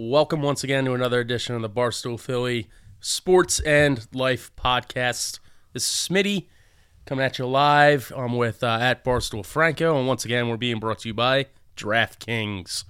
[0.00, 2.68] Welcome once again to another edition of the Barstool Philly
[3.00, 5.40] Sports and Life Podcast.
[5.72, 6.46] This is Smitty
[7.04, 8.12] coming at you live.
[8.16, 11.46] I'm with uh, at Barstool Franco, and once again, we're being brought to you by
[11.76, 12.84] DraftKings.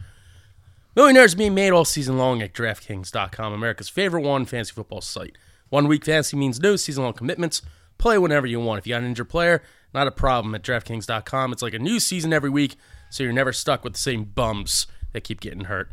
[0.94, 5.38] Millionaires being made all season long at DraftKings.com, America's favorite one fantasy football site.
[5.70, 7.62] One week fantasy means no season long commitments.
[7.96, 8.80] Play whenever you want.
[8.80, 9.62] If you got an injured player,
[9.94, 11.54] not a problem at DraftKings.com.
[11.54, 12.76] It's like a new season every week,
[13.08, 15.90] so you're never stuck with the same bums that keep getting hurt.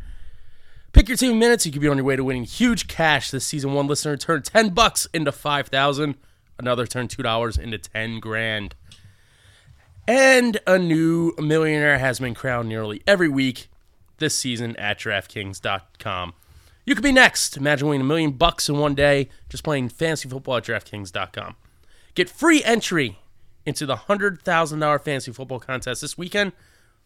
[0.96, 1.66] Pick your team in minutes.
[1.66, 3.74] You could be on your way to winning huge cash this season.
[3.74, 6.14] One listener turned 10 bucks into 5,000.
[6.58, 8.74] Another turned $2 into 10 grand.
[10.08, 13.68] And a new millionaire has been crowned nearly every week
[14.16, 16.32] this season at DraftKings.com.
[16.86, 17.58] You could be next.
[17.58, 21.56] Imagine winning a million bucks in one day just playing fantasy football at DraftKings.com.
[22.14, 23.18] Get free entry
[23.66, 26.52] into the $100,000 fantasy football contest this weekend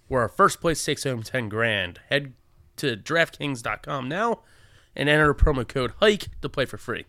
[0.07, 1.99] where our first place takes home 10 grand.
[2.09, 2.35] Head
[2.81, 4.41] to DraftKings.com now
[4.97, 7.05] and enter promo code HIKE to play for free.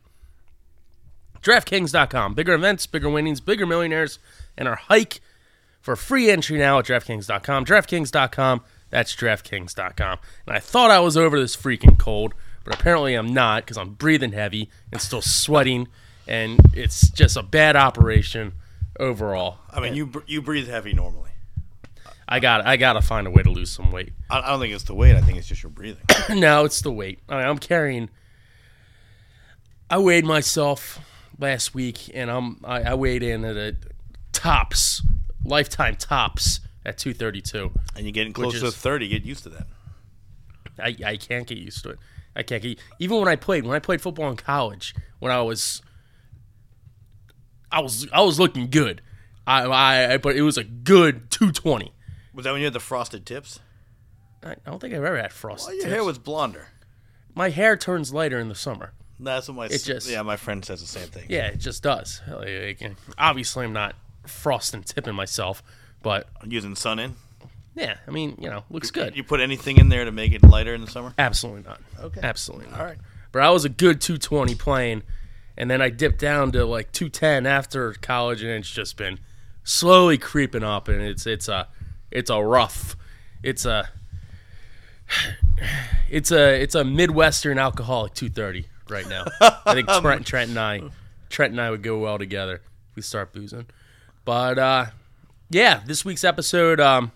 [1.42, 2.34] DraftKings.com.
[2.36, 4.20] Bigger events, bigger winnings, bigger millionaires,
[4.58, 5.22] and our hike
[5.82, 7.66] for free entry now at DraftKings.com.
[7.66, 8.62] DraftKings.com.
[8.90, 10.20] That's DraftKings.com.
[10.46, 13.94] And I thought I was over this freaking cold, but apparently I'm not because I'm
[13.94, 15.88] breathing heavy and still sweating,
[16.28, 18.54] and it's just a bad operation
[19.00, 19.60] overall.
[19.72, 21.31] I mean, you br- you breathe heavy normally.
[22.32, 24.14] I got I got to find a way to lose some weight.
[24.30, 25.18] I, don't think it's the weight.
[25.18, 26.02] I think it's just your breathing.
[26.40, 27.20] no, it's the weight.
[27.28, 28.10] I mean, I'm carrying.
[29.90, 31.00] I weighed myself
[31.38, 33.76] last week, and I'm I, I weighed in at a
[34.32, 35.02] tops
[35.44, 37.70] lifetime tops at 232.
[37.98, 39.10] and you're getting close Which to 30.
[39.10, 39.68] Get used to that.
[40.80, 42.00] I, I can't get used to it.
[42.34, 45.42] I can't get even when I played when I played football in college when I
[45.42, 45.82] was
[47.70, 49.02] I was I was looking good.
[49.46, 49.66] I,
[50.14, 51.92] I but it was a good 220.
[52.34, 53.60] Was that when you had the frosted tips?
[54.44, 55.68] I, don't think I've ever had frosted.
[55.68, 55.94] Well, your tips.
[55.94, 56.68] hair was blonder.
[57.36, 58.94] My hair turns lighter in the summer.
[59.20, 60.22] That's what my s- just- yeah.
[60.24, 61.26] My friend says the same thing.
[61.30, 62.22] Yeah, it just does.
[62.28, 62.82] Like,
[63.18, 65.62] obviously, I'm not frosting tipping myself,
[66.02, 67.16] but Using Sun-In.
[67.76, 69.16] yeah, I mean, you know, looks good.
[69.16, 71.14] You put anything in there to make it lighter in the summer?
[71.20, 71.80] Absolutely not.
[72.00, 72.20] Okay.
[72.24, 72.80] Absolutely not.
[72.80, 72.98] All right.
[73.32, 75.04] But I was a good 220 playing,
[75.56, 79.20] and then I dipped down to like 210 after college, and it's just been
[79.64, 81.68] slowly creeping up, and it's it's a
[82.12, 82.96] it's a rough,
[83.42, 83.90] it's a
[86.10, 89.26] it's a it's a midwestern alcoholic 230 right now.
[89.66, 90.82] I think Trent Trent and I
[91.30, 93.66] Trent and I would go well together if we start boozing.
[94.26, 94.86] But uh,
[95.50, 97.12] yeah, this week's episode um,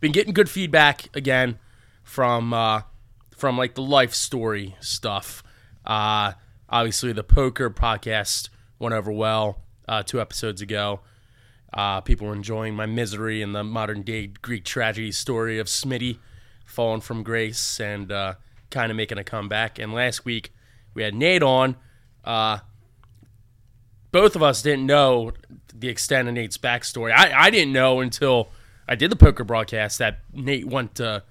[0.00, 1.58] been getting good feedback again
[2.02, 2.82] from uh,
[3.36, 5.42] from like the life story stuff.
[5.84, 6.32] Uh,
[6.68, 8.48] obviously, the poker podcast
[8.78, 11.00] went over well uh, two episodes ago.
[11.74, 16.18] Uh, people enjoying my misery and the modern day Greek tragedy story of Smitty
[16.64, 18.34] falling from grace and uh,
[18.70, 19.78] kind of making a comeback.
[19.80, 20.52] And last week
[20.94, 21.76] we had Nate on.
[22.24, 22.58] Uh,
[24.12, 25.32] both of us didn't know
[25.74, 27.12] the extent of Nate's backstory.
[27.12, 28.50] I, I didn't know until
[28.88, 31.24] I did the poker broadcast that Nate went to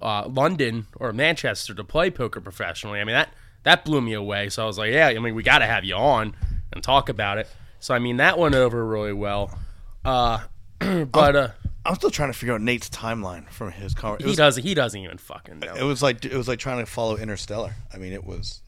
[0.00, 3.00] uh, London or Manchester to play poker professionally.
[3.00, 3.30] I mean that
[3.64, 4.50] that blew me away.
[4.50, 6.36] So I was like, yeah, I mean we got to have you on
[6.72, 7.48] and talk about it.
[7.84, 9.58] So I mean that went over really well.
[10.06, 10.40] Uh,
[11.04, 11.48] but uh,
[11.84, 14.16] I'm still trying to figure out Nate's timeline from his car.
[14.18, 15.74] He doesn't he doesn't even fucking know.
[15.74, 17.74] it was like it was like trying to follow Interstellar.
[17.92, 18.62] I mean, it was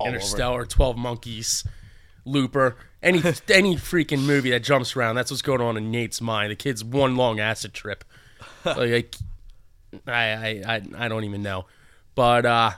[0.00, 0.16] all over.
[0.16, 1.62] Interstellar, Twelve Monkeys,
[2.24, 5.14] Looper, any any freaking movie that jumps around.
[5.14, 6.50] That's what's going on in Nate's mind.
[6.50, 8.02] The kid's one long acid trip.
[8.64, 9.14] like
[10.08, 11.66] I, I I I don't even know.
[12.16, 12.72] But uh,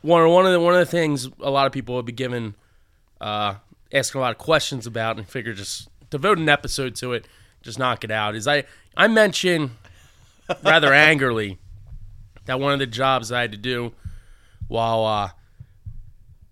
[0.00, 2.56] one one of the one of the things a lot of people would be given
[3.20, 3.54] uh,
[3.92, 7.26] asking a lot of questions about, and figure just devote an episode to it,
[7.62, 8.34] just knock it out.
[8.34, 8.64] Is I
[8.96, 9.70] I mentioned
[10.62, 11.58] rather angrily
[12.46, 13.92] that one of the jobs I had to do
[14.68, 15.30] while uh,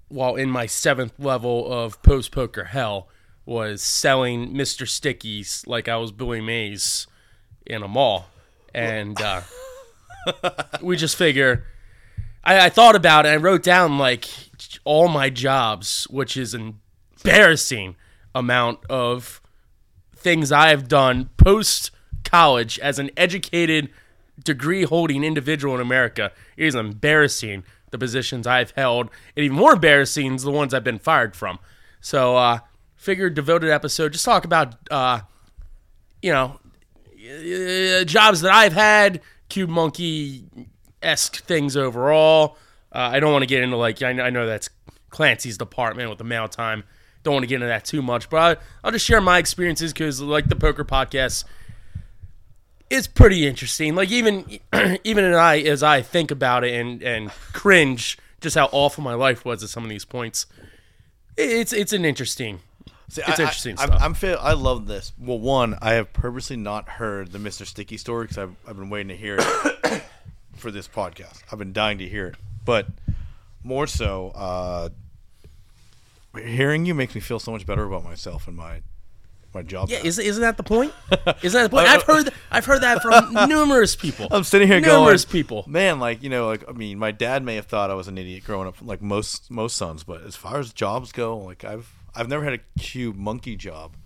[0.08, 3.08] while in my seventh level of post poker hell
[3.46, 4.86] was selling Mr.
[4.86, 7.06] Sticky's like I was Billy Mays
[7.66, 8.26] in a mall.
[8.74, 9.42] And uh,
[10.82, 11.66] we just figure
[12.44, 13.30] I, I thought about it.
[13.30, 14.28] I wrote down like
[14.84, 16.80] all my jobs, which is an
[17.24, 17.96] embarrassing
[18.34, 19.40] amount of
[20.14, 21.90] things I have done post
[22.24, 23.90] college as an educated
[24.42, 26.32] degree holding individual in America.
[26.56, 30.84] It is embarrassing the positions I've held, and even more embarrassing is the ones I've
[30.84, 31.58] been fired from.
[32.00, 32.60] So, uh,
[32.96, 35.20] figured devoted episode just talk about uh,
[36.22, 36.60] you know
[37.16, 40.44] uh, jobs that I've had, Cube Monkey
[41.02, 42.56] esque things overall.
[42.92, 44.70] Uh, I don't want to get into like I know, I know that's
[45.10, 46.84] Clancy's department with the mail time.
[47.22, 49.92] Don't want to get into that too much, but I, I'll just share my experiences
[49.92, 51.44] because like the poker podcast,
[52.88, 53.94] it's pretty interesting.
[53.94, 54.58] Like even
[55.04, 59.14] even as I as I think about it and and cringe just how awful my
[59.14, 60.46] life was at some of these points.
[61.36, 62.60] It's it's an interesting.
[63.08, 63.96] See, It's I, interesting I, stuff.
[63.96, 65.12] I'm, I'm feel, I love this.
[65.18, 67.66] Well, one, I have purposely not heard the Mr.
[67.66, 70.02] Sticky story because I've, I've been waiting to hear it
[70.54, 71.42] for this podcast.
[71.50, 72.86] I've been dying to hear it, but
[73.64, 74.90] more so, uh,
[76.36, 78.82] hearing you makes me feel so much better about myself and my
[79.52, 79.88] my job.
[79.88, 80.92] Yeah, is, isn't that the point?
[81.42, 81.88] Isn't that the point?
[81.88, 84.28] I've heard I've heard that from numerous people.
[84.30, 85.64] I'm sitting here numerous going, numerous people.
[85.66, 88.16] man, like you know, like I mean, my dad may have thought I was an
[88.16, 90.04] idiot growing up, like most most sons.
[90.04, 93.96] But as far as jobs go, like I've I've never had a cube monkey job,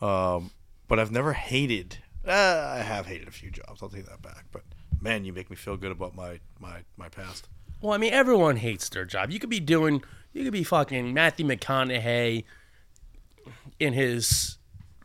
[0.00, 0.50] um,
[0.88, 1.98] but I've never hated.
[2.26, 3.82] Uh, I have hated a few jobs.
[3.82, 4.46] I'll take that back.
[4.50, 4.62] But
[5.00, 7.48] man, you make me feel good about my my my past.
[7.82, 9.30] Well, I mean, everyone hates their job.
[9.30, 10.02] You could be doing,
[10.32, 12.44] you could be fucking Matthew McConaughey
[13.78, 14.58] in his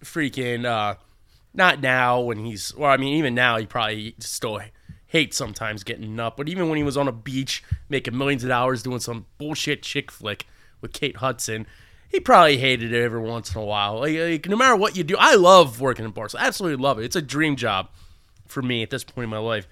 [0.04, 0.95] freaking, uh,
[1.54, 4.60] not now when he's, well, I mean, even now he probably still
[5.07, 8.50] hates sometimes getting up, but even when he was on a beach making millions of
[8.50, 10.45] dollars doing some bullshit chick flick
[10.81, 11.66] with Kate Hudson,
[12.10, 14.00] he probably hated it every once in a while.
[14.00, 16.36] Like, like, no matter what you do, I love working in bars.
[16.36, 17.06] I absolutely love it.
[17.06, 17.89] It's a dream job
[18.45, 19.68] for me at this point in my life.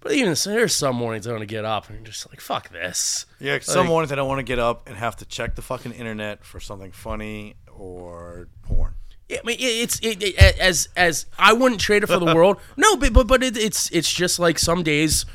[0.00, 2.40] But even so, there's some mornings I don't want to get up and just like,
[2.40, 3.26] fuck this.
[3.40, 5.92] Yeah, some mornings I don't want to get up and have to check the fucking
[5.92, 8.94] internet for something funny or porn.
[9.28, 12.58] Yeah, I mean, it's it, it, as as I wouldn't trade it for the world.
[12.76, 15.26] No, but but but it, it's it's just like some days,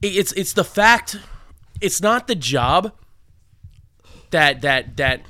[0.00, 1.18] it, it's it's the fact.
[1.80, 2.92] It's not the job
[4.30, 5.22] that that that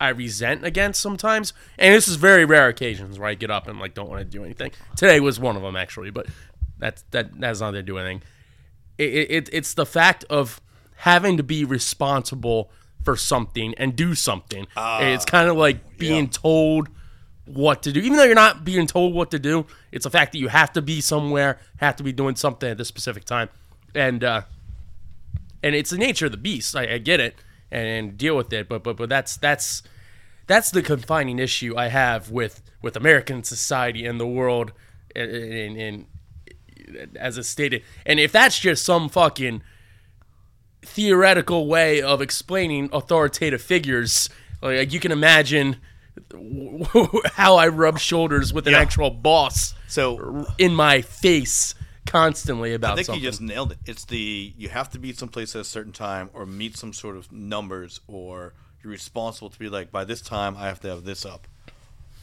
[0.00, 3.78] I resent against sometimes, and this is very rare occasions where I get up and
[3.78, 4.72] like don't want to do anything.
[4.96, 6.26] Today was one of them actually, but
[6.78, 8.22] that's that that has nothing to do anything.
[8.98, 10.60] It, it, it it's the fact of
[10.96, 12.70] having to be responsible
[13.04, 14.66] for something and do something.
[14.76, 16.30] it's kind of like being yeah.
[16.32, 16.88] told
[17.44, 19.66] what to do, even though you're not being told what to do.
[19.92, 22.78] It's the fact that you have to be somewhere, have to be doing something at
[22.78, 23.48] this specific time,
[23.94, 24.42] and uh,
[25.62, 26.74] and it's the nature of the beast.
[26.74, 27.36] I, I get it
[27.70, 29.82] and, and deal with it, but but but that's that's
[30.46, 34.72] that's the confining issue I have with with American society and the world,
[35.14, 36.06] and, and, and
[37.16, 37.82] as it's stated.
[38.04, 39.62] And if that's just some fucking
[40.82, 44.28] theoretical way of explaining authoritative figures,
[44.62, 45.76] like you can imagine
[47.34, 48.80] how I rub shoulders with an Yeah.
[48.80, 51.74] actual boss So in my face
[52.06, 53.22] constantly about I think something.
[53.22, 53.78] you just nailed it.
[53.84, 57.16] It's the you have to be someplace at a certain time or meet some sort
[57.16, 61.04] of numbers or you're responsible to be like by this time I have to have
[61.04, 61.46] this up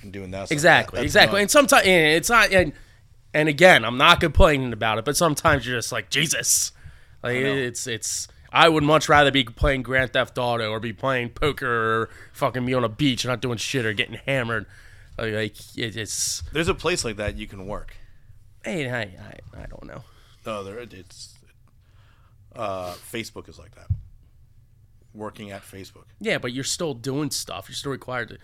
[0.01, 0.45] and doing that.
[0.45, 0.51] stuff.
[0.51, 1.31] Exactly, That's exactly.
[1.35, 1.41] annoying.
[1.43, 2.51] And sometimes it's not.
[2.51, 2.73] And,
[3.33, 6.71] and again, I'm not complaining about it, but sometimes you're just like Jesus.
[7.21, 8.27] Like it's it's.
[8.51, 12.65] I would much rather be playing Grand Theft Auto or be playing poker or fucking
[12.65, 14.67] be on a beach not doing shit or getting hammered.
[15.17, 16.43] Like, it, it's.
[16.51, 17.95] There's a place like that you can work.
[18.63, 20.03] Hey, I, I I don't know.
[20.45, 21.35] No, there it's
[22.55, 23.87] uh, Facebook is like that.
[25.13, 26.05] Working at Facebook.
[26.19, 27.67] Yeah, but you're still doing stuff.
[27.69, 28.37] You're still required to.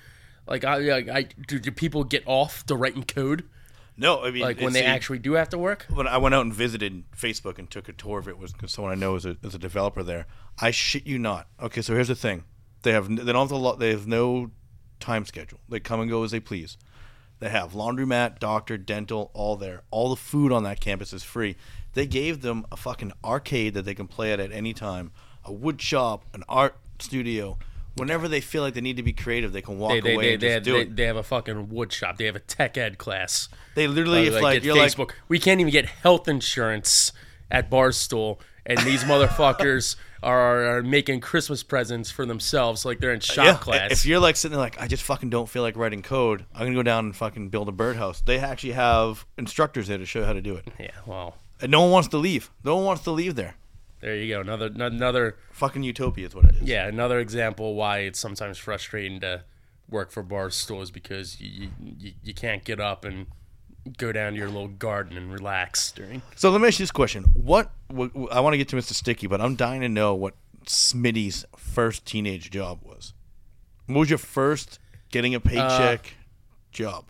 [0.47, 3.47] Like I, I, I do, do people get off the writing code?
[3.99, 5.85] No, I mean Like when they the- actually do have to work?
[5.89, 8.71] when I went out and visited Facebook and took a tour of it was because
[8.71, 10.25] someone I know is a, is a developer there.
[10.59, 11.47] I shit you not.
[11.61, 12.43] Okay, so here's the thing:
[12.83, 14.51] they have they don't have the lo- they have no
[14.99, 15.59] time schedule.
[15.67, 16.77] They come and go as they please.
[17.39, 19.83] They have laundromat, doctor, dental, all there.
[19.91, 21.55] All the food on that campus is free.
[21.93, 25.11] They gave them a fucking arcade that they can play at at any time,
[25.45, 27.57] a wood shop, an art studio.
[27.99, 30.25] Whenever they feel like they need to be creative, they can walk They, they, away
[30.25, 30.95] they, and they, just have, do they, it.
[30.95, 32.17] they have a fucking wood shop.
[32.17, 33.49] They have a tech ed class.
[33.75, 37.11] They literally, uh, if like, like you're like, we can't even get health insurance
[37.51, 43.19] at Barstool, and these motherfuckers are, are making Christmas presents for themselves, like they're in
[43.19, 43.91] shop yeah, class.
[43.91, 46.61] If you're like sitting there like, I just fucking don't feel like writing code, I'm
[46.65, 48.21] gonna go down and fucking build a birdhouse.
[48.21, 50.67] They actually have instructors there to show you how to do it.
[50.79, 52.51] yeah, well, And no one wants to leave.
[52.63, 53.55] No one wants to leave there.
[54.01, 54.41] There you go.
[54.41, 56.61] Another another Fucking utopia is what it is.
[56.63, 59.43] yeah, another example why it's sometimes frustrating to
[59.89, 63.27] work for Barstool is because you, you you can't get up and
[63.97, 66.21] go down to your little garden and relax during.
[66.35, 67.71] So let me ask you this question: What,
[68.31, 68.93] I want to get to Mr.
[68.93, 73.13] Sticky, but I'm dying to know what Smitty's first teenage job was.
[73.87, 74.79] What was your first
[75.11, 76.23] getting a paycheck uh,
[76.71, 77.05] job?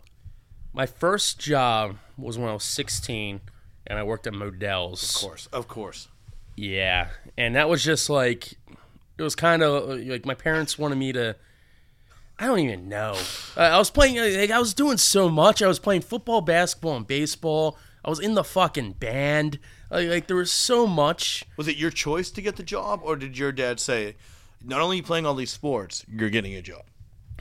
[0.72, 3.40] My first job was when I was 16,
[3.86, 5.16] and I worked at Modell's.
[5.16, 6.08] Of course, of course.
[6.56, 8.54] Yeah, and that was just like
[9.20, 11.36] it was kind of like my parents wanted me to.
[12.38, 13.18] I don't even know.
[13.54, 14.16] Uh, I was playing.
[14.16, 15.62] Like, I was doing so much.
[15.62, 17.76] I was playing football, basketball, and baseball.
[18.02, 19.58] I was in the fucking band.
[19.90, 21.44] Like, like there was so much.
[21.58, 24.16] Was it your choice to get the job, or did your dad say,
[24.64, 26.84] "Not only are you playing all these sports, you're getting a job"?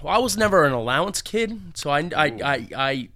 [0.01, 3.09] Well, I was never an allowance kid, so I, I, I, I,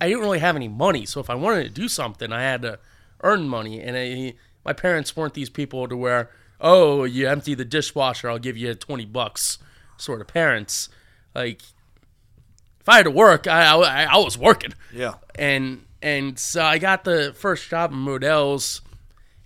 [0.00, 1.06] I didn't really have any money.
[1.06, 2.78] So if I wanted to do something, I had to
[3.22, 3.80] earn money.
[3.80, 4.34] And I,
[4.64, 8.74] my parents weren't these people to where, oh, you empty the dishwasher, I'll give you
[8.74, 9.58] 20 bucks
[9.96, 10.88] sort of parents.
[11.34, 11.62] Like,
[12.80, 14.74] if I had to work, I, I, I was working.
[14.92, 15.14] Yeah.
[15.34, 18.80] And and so I got the first job in Modell's.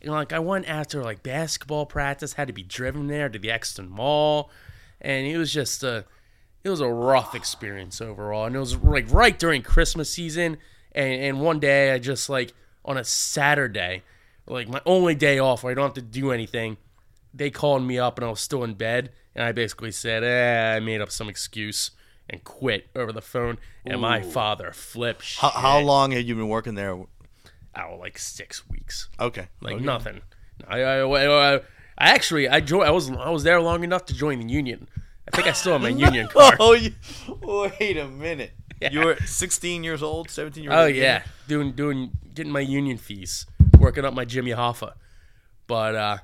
[0.00, 3.50] And like I went after like basketball practice, had to be driven there to the
[3.50, 4.50] Exton Mall,
[5.00, 6.04] and it was just a
[6.62, 8.46] it was a rough experience overall.
[8.46, 10.58] And it was like right during Christmas season,
[10.92, 12.52] and and one day I just like
[12.84, 14.02] on a Saturday,
[14.46, 16.76] like my only day off where I don't have to do anything,
[17.32, 20.76] they called me up and I was still in bed, and I basically said, eh,
[20.76, 21.90] I made up some excuse
[22.30, 23.58] and quit over the phone.
[23.84, 25.38] And my father flipped.
[25.38, 26.94] How, how long had you been working there?
[27.76, 29.08] Oh, like six weeks.
[29.18, 29.48] Okay.
[29.60, 29.84] Like Okay.
[29.84, 30.20] nothing.
[30.68, 31.60] I, I, I, I
[31.98, 32.86] actually I joined.
[32.86, 34.88] I was I was there long enough to join the union.
[35.26, 36.56] I think I still have my union card.
[36.60, 36.92] Oh, you,
[37.42, 38.52] wait a minute.
[38.84, 38.90] Yeah.
[39.00, 40.80] You were 16 years old, 17 years old.
[40.80, 40.94] Oh old.
[40.94, 43.46] yeah, doing doing getting my union fees,
[43.78, 44.94] working up my Jimmy Hoffa.
[45.66, 46.18] But uh,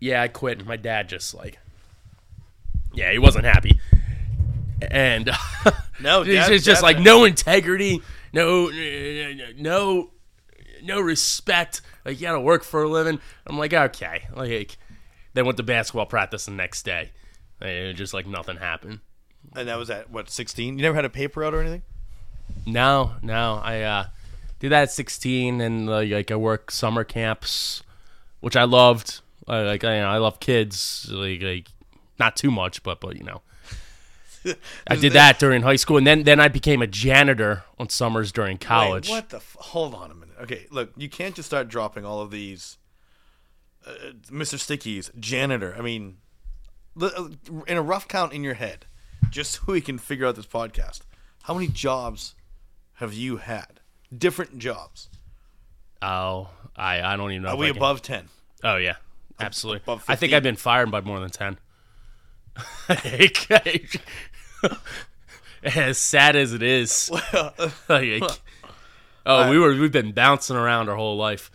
[0.00, 0.58] yeah, I quit.
[0.58, 1.58] And my dad just like,
[2.94, 3.80] yeah, he wasn't happy,
[4.90, 5.30] and
[6.00, 8.68] No, it's dad- just, just dad- like no integrity, no
[9.56, 10.10] no
[10.82, 11.80] no respect.
[12.04, 13.18] Like you gotta work for a living.
[13.46, 14.76] I'm like okay, like
[15.34, 17.10] then went to basketball practice the next day.
[17.60, 19.00] And just like nothing happened.
[19.56, 20.76] And that was at, what, 16?
[20.78, 21.82] You never had a paper out or anything?
[22.66, 23.60] No, no.
[23.62, 24.06] I uh,
[24.58, 27.82] did that at 16, and uh, like I work summer camps,
[28.40, 29.20] which I loved.
[29.48, 31.68] I, like I, I love kids, like, like
[32.18, 33.42] not too much, but but you know,
[34.88, 38.32] I did that during high school, and then then I became a janitor on summers
[38.32, 39.08] during college.
[39.08, 39.36] Wait, what the?
[39.36, 40.36] F- hold on a minute.
[40.40, 42.78] Okay, look, you can't just start dropping all of these.
[43.86, 44.58] Uh, Mr.
[44.58, 45.74] Sticky's janitor.
[45.78, 46.16] I mean,
[47.00, 47.28] uh,
[47.68, 48.86] in a rough count in your head,
[49.30, 51.00] just so we can figure out this podcast.
[51.42, 52.34] How many jobs
[52.94, 53.80] have you had?
[54.16, 55.08] Different jobs.
[56.02, 57.50] Oh, I I don't even know.
[57.50, 58.28] Are we above ten?
[58.62, 58.96] Oh yeah,
[59.40, 59.82] absolutely.
[59.84, 61.58] above I think I've been fired by more than ten.
[65.62, 67.10] as sad as it is,
[67.88, 68.22] like,
[69.24, 71.50] oh, we were we've been bouncing around our whole life.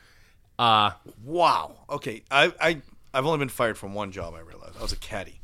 [0.59, 0.91] Uh
[1.23, 1.75] wow.
[1.89, 2.81] Okay, I I
[3.13, 4.33] I've only been fired from one job.
[4.35, 5.40] I realized I was a caddy.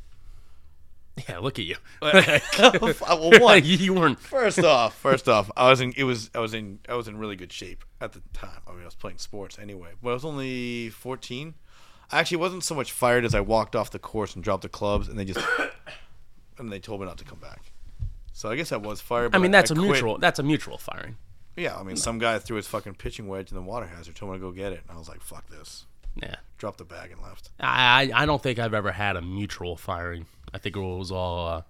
[1.28, 1.76] Yeah, look at you.
[2.02, 3.62] well, one.
[3.64, 4.20] you weren't.
[4.20, 5.92] First off, first off, I was in.
[5.96, 6.30] It was.
[6.34, 6.80] I was in.
[6.88, 8.60] I was in really good shape at the time.
[8.66, 9.90] I mean, I was playing sports anyway.
[10.02, 11.54] But I was only fourteen.
[12.10, 14.68] I actually wasn't so much fired as I walked off the course and dropped the
[14.68, 15.40] clubs, and they just
[16.58, 17.72] and they told me not to come back.
[18.32, 19.34] So I guess I was fired.
[19.34, 19.90] I mean, that's a quit.
[19.90, 20.18] mutual.
[20.18, 21.16] That's a mutual firing.
[21.56, 24.30] Yeah, I mean, some guy threw his fucking pitching wedge in the water hazard, told
[24.30, 27.10] me to go get it, and I was like, "Fuck this!" Yeah, Dropped the bag
[27.10, 27.50] and left.
[27.60, 30.26] I I I don't think I've ever had a mutual firing.
[30.52, 31.48] I think it was all.
[31.48, 31.62] Uh,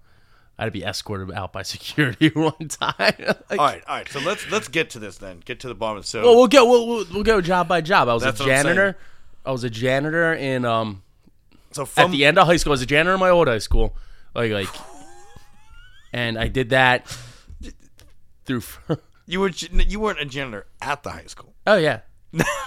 [0.57, 2.93] I had to be escorted out by security one time.
[3.49, 4.09] Like- All right, all right.
[4.09, 5.41] So let's let's get to this then.
[5.43, 5.97] Get to the bottom.
[5.99, 6.69] Of so Well, we'll go.
[6.69, 8.07] We'll, we'll, we'll go job by job.
[8.09, 8.47] I was a what I'm saying.
[8.63, 8.97] janitor.
[9.45, 11.01] I was a janitor in um
[11.71, 12.71] so from- at the end of high school.
[12.71, 13.95] I was a janitor in my old high school.
[14.35, 14.67] Like like,
[16.13, 17.07] and I did that
[18.45, 18.61] through.
[19.25, 21.53] you were you weren't a janitor at the high school.
[21.67, 22.01] oh yeah,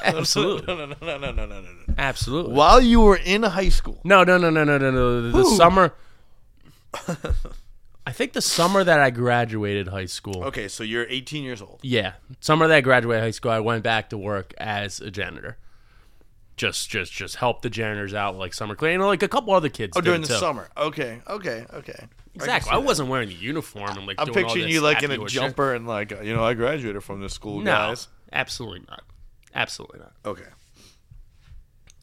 [0.05, 1.95] absolutely, No, no, no, no, no, no, no, no.
[1.99, 2.53] absolutely.
[2.55, 5.23] While you were in high school, No, no, no, no, no, no, no.
[5.31, 5.57] The Who?
[5.57, 5.93] summer.
[8.05, 10.45] I think the summer that I graduated high school.
[10.45, 11.79] okay, so you're 18 years old.
[11.83, 15.57] Yeah, summer that I graduated high school, I went back to work as a janitor.
[16.57, 19.97] Just, just, just help the janitors out, like summer cleaning, like a couple other kids.
[19.97, 20.35] Oh, did during the too.
[20.35, 20.69] summer.
[20.77, 22.07] Okay, okay, okay.
[22.35, 22.73] Exactly.
[22.73, 24.17] I, wasn't wearing the uniform and like.
[24.19, 25.43] I'm doing all picturing this you like in a horse shit.
[25.43, 28.09] jumper and like you know I graduated from this school, No, guys.
[28.33, 29.03] absolutely not.
[29.55, 30.13] Absolutely not.
[30.25, 30.49] Okay.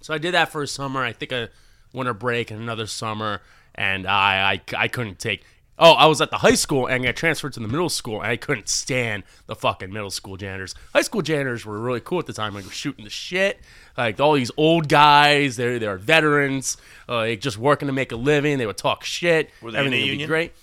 [0.02, 1.04] So I did that for a summer.
[1.04, 1.50] I think a
[1.94, 3.42] winter break and another summer,
[3.76, 5.44] and I, I, I couldn't take.
[5.82, 8.30] Oh, I was at the high school and got transferred to the middle school, and
[8.30, 10.76] I couldn't stand the fucking middle school janitors.
[10.94, 12.54] High school janitors were really cool at the time.
[12.54, 13.62] Like were shooting the shit,
[13.98, 15.56] like all these old guys.
[15.56, 16.76] they're, they're veterans,
[17.08, 18.58] uh, like, just working to make a living.
[18.58, 19.52] They would talk shit.
[19.62, 20.28] Were they in a Everything would be union?
[20.28, 20.54] great.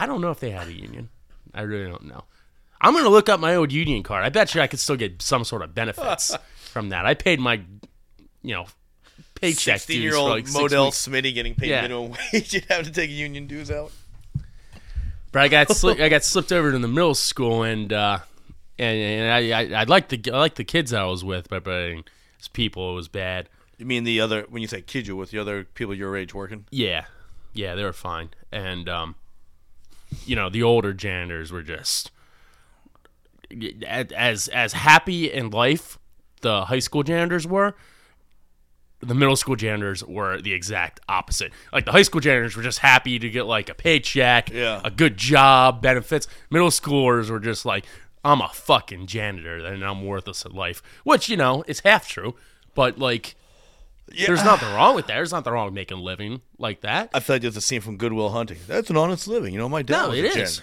[0.00, 1.10] I don't know if they had a union.
[1.54, 2.24] I really don't know.
[2.80, 4.24] I'm gonna look up my old union card.
[4.24, 7.04] I bet you I could still get some sort of benefits from that.
[7.06, 7.60] I paid my,
[8.42, 8.66] you know,
[9.34, 11.06] paycheck 16 dues year old like six Model weeks.
[11.06, 11.82] Smitty getting paid Yeah.
[11.82, 12.52] minimum wage.
[12.54, 13.92] You'd have to take union dues out.
[15.32, 18.18] But I got sli- I got slipped over to the middle school, and uh,
[18.78, 21.64] and, and I, I I liked the I liked the kids I was with, but
[21.64, 21.92] but
[22.40, 23.48] as people, it was bad.
[23.78, 26.34] You mean the other when you say kids you with the other people your age
[26.34, 26.64] working?
[26.70, 27.04] Yeah,
[27.52, 29.14] yeah, they were fine, and um,
[30.26, 32.10] you know, the older janitors were just
[33.86, 35.98] as as happy in life
[36.42, 37.74] the high school janitors were.
[39.00, 41.52] The middle school janitors were the exact opposite.
[41.72, 44.80] Like the high school janitors were just happy to get like a paycheck, Yeah.
[44.84, 46.26] a good job, benefits.
[46.50, 47.86] Middle schoolers were just like,
[48.24, 52.34] I'm a fucking janitor and I'm worthless at life, which you know is half true,
[52.74, 53.36] but like.
[54.26, 55.14] There's nothing wrong with that.
[55.14, 57.10] There's nothing wrong with making a living like that.
[57.14, 58.58] I feel like there's a scene from Good Will Hunting.
[58.66, 59.52] That's an honest living.
[59.54, 60.62] You know, my dad No, was it a is.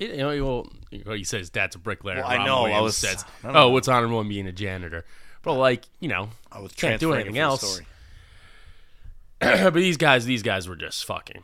[0.00, 2.16] It, you know, well, he says dad's a bricklayer.
[2.18, 3.68] Well, I know, I was- says, I "Oh, know.
[3.70, 5.04] what's honorable in being a janitor?"
[5.42, 7.80] But like, you know, I was can't do anything else.
[9.40, 11.42] but these guys, these guys were just fucking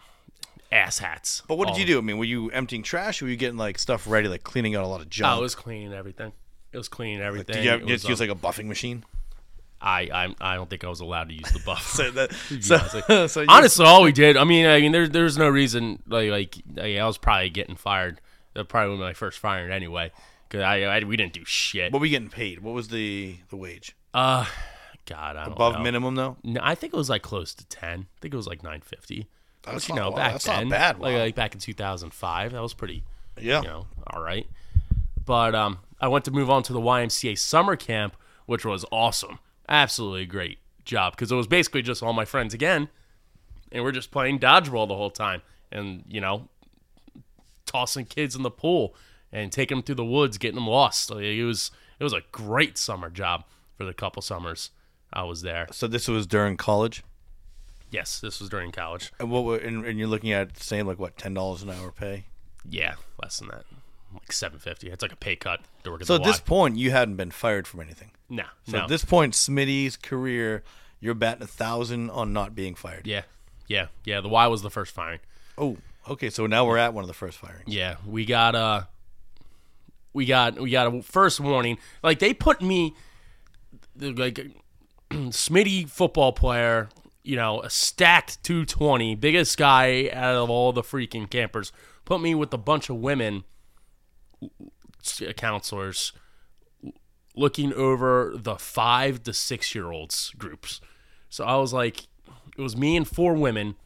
[0.71, 1.43] ass hats.
[1.49, 1.99] But what did you do?
[1.99, 4.77] I mean, were you emptying trash or were you getting like stuff ready, like cleaning
[4.77, 5.35] out a lot of junk?
[5.37, 6.33] Oh, it was cleaning everything.
[6.73, 7.57] It was cleaning everything.
[7.57, 9.05] Did you have, was, use um, like a buffing machine?
[9.81, 11.83] I, I I don't think I was allowed to use the buff.
[11.99, 14.37] So that, so, so Honestly, all we did.
[14.37, 16.03] I mean, I mean, there, there's no reason.
[16.07, 18.21] Like, like, like, I was probably getting fired.
[18.55, 20.11] That probably was my first firing anyway.
[20.51, 21.93] Cause I, I we didn't do shit.
[21.93, 22.61] what were we getting paid?
[22.61, 23.95] What was the the wage?
[24.15, 24.47] Uh,
[25.07, 25.81] God, I don't Above know.
[25.81, 26.37] minimum though.
[26.43, 28.07] No, I think it was like close to ten.
[28.17, 29.29] I think it was like nine fifty.
[29.63, 32.53] That's you know back that's not then, bad, Like, like back in two thousand five,
[32.53, 33.05] that was pretty.
[33.39, 33.61] Yeah.
[33.63, 34.47] You know, all right.
[35.25, 39.39] But um, I went to move on to the YMCA summer camp, which was awesome.
[39.69, 42.89] Absolutely great job because it was basically just all my friends again,
[43.71, 46.49] and we're just playing dodgeball the whole time, and you know,
[47.69, 48.95] tossing kids in the pool
[49.31, 51.11] and taking them through the woods, getting them lost.
[51.11, 51.71] It was
[52.01, 53.45] it was a great summer job
[53.77, 54.71] for the couple summers
[55.13, 55.67] I was there.
[55.71, 57.03] So this was during college,
[57.91, 59.13] Yes, this was during college.
[59.19, 59.45] and what?
[59.45, 62.25] Were, and, and you're looking at saying like what ten dollars an hour pay.
[62.69, 63.65] Yeah, less than that,
[64.13, 64.91] like seven fifty.
[64.91, 67.31] It's like a pay cut to work at So at this point, you hadn't been
[67.31, 68.11] fired from anything.
[68.29, 68.83] no, So no.
[68.83, 70.63] at this point, Smitty's career,
[71.01, 73.07] you're batting a thousand on not being fired.
[73.07, 73.23] yeah,
[73.69, 74.21] yeah, yeah.
[74.21, 75.21] The Y was the first firing.
[75.57, 75.79] Oh,
[76.09, 76.31] okay.
[76.31, 77.65] So now we're at one of the first firings.
[77.67, 78.83] Yeah, we got uh
[80.13, 81.79] we got we got a first warning.
[82.03, 82.95] Like they put me
[84.01, 84.47] like
[85.11, 86.89] Smitty football player,
[87.23, 91.73] you know, a stacked 220, biggest guy out of all the freaking campers.
[92.05, 93.45] Put me with a bunch of women
[95.37, 96.13] counselors
[97.35, 100.81] looking over the 5 to 6 year olds groups.
[101.29, 102.07] So I was like
[102.57, 103.77] it was me and four women,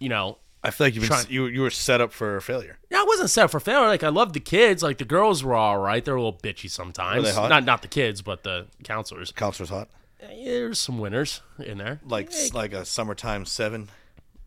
[0.00, 2.78] you know, I feel like you've been Trying- you you were set up for failure.
[2.90, 3.86] yeah, I wasn't set up for failure.
[3.88, 4.82] Like I loved the kids.
[4.82, 6.04] Like the girls were all right.
[6.04, 7.16] They're a little bitchy sometimes.
[7.18, 7.48] Were they hot?
[7.50, 9.32] Not not the kids, but the counselors.
[9.32, 9.88] Counselor's hot,
[10.20, 12.00] Yeah, There's some winners in there.
[12.06, 13.88] like like a summertime seven.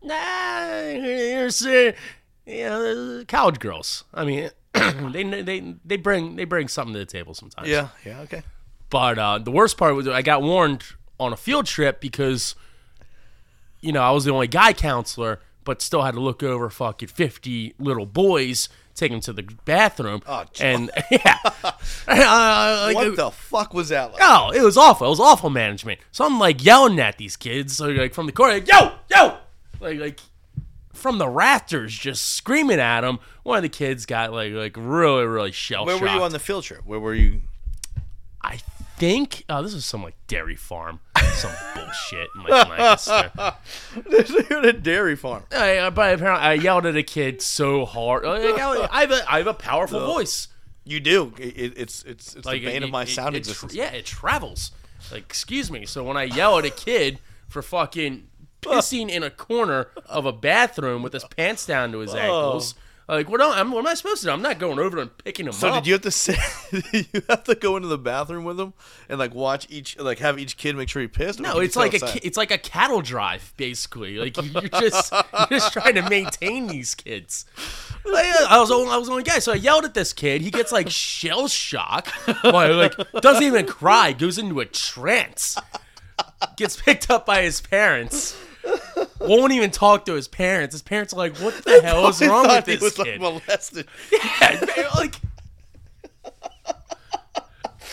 [0.02, 1.92] Nah, here's uh,
[2.46, 4.04] you know, college girls.
[4.14, 7.68] I mean, they they they bring they bring something to the table sometimes.
[7.68, 8.42] Yeah, yeah, okay.
[8.88, 10.82] But uh, the worst part was I got warned
[11.18, 12.54] on a field trip because,
[13.80, 17.08] you know, I was the only guy counselor, but still had to look over fucking
[17.08, 20.22] 50 little boys, take them to the bathroom.
[20.26, 21.38] Oh, and yeah.
[21.64, 21.72] Uh,
[22.86, 24.22] like, What the fuck was that like?
[24.24, 25.06] Oh, it was awful.
[25.06, 26.00] It was awful management.
[26.12, 29.36] So I'm like yelling at these kids, so, like from the corner, like, yo, yo,
[29.80, 30.20] like like
[30.92, 33.18] from the rafters, just screaming at them.
[33.42, 36.38] One of the kids got like like really really shell Where were you on the
[36.38, 36.84] field trip?
[36.84, 37.40] Where were you?
[38.42, 38.58] I
[39.00, 41.00] think oh, this was some like dairy farm,
[41.34, 43.32] some bullshit in like Lancaster.
[44.50, 45.44] You're a dairy farm.
[45.50, 48.24] I, but apparently, I yelled at a kid so hard.
[48.24, 50.48] Like, I, I have a I have a powerful voice.
[50.84, 51.32] You do.
[51.38, 53.52] It, it- it's it's it's Like the bane it- of my it- sound it tra-
[53.52, 53.74] existence.
[53.74, 54.70] yeah, it travels.
[55.10, 55.86] Like, excuse me.
[55.86, 58.28] So when I yell at a kid for fucking
[58.62, 62.18] pissing in a corner of a bathroom with his pants down to his oh.
[62.18, 62.74] ankles,
[63.16, 63.40] like what?
[63.40, 64.32] am- what am I supposed to do?
[64.32, 65.74] I'm not going over and picking them So up.
[65.74, 66.38] So did you have to sit?
[66.92, 68.72] you have to go into the bathroom with them
[69.08, 71.40] and like watch each like have each kid make sure he pissed?
[71.40, 72.20] No, it's like a outside?
[72.20, 74.18] ki- it's like a cattle drive, basically.
[74.18, 75.12] Like you're just
[75.50, 77.44] you're just trying to maintain these kids.
[78.02, 80.14] Like, I was the only, I was the only guy, so I yelled at this
[80.14, 80.40] kid.
[80.40, 82.08] He gets like shell shock,
[82.42, 85.58] like doesn't even cry, goes into a trance,
[86.56, 88.38] gets picked up by his parents.
[89.20, 90.74] Won't even talk to his parents.
[90.74, 93.42] His parents are like, "What the hell is wrong with he this was kid?" like
[93.48, 93.86] molested.
[94.12, 95.16] Yeah, like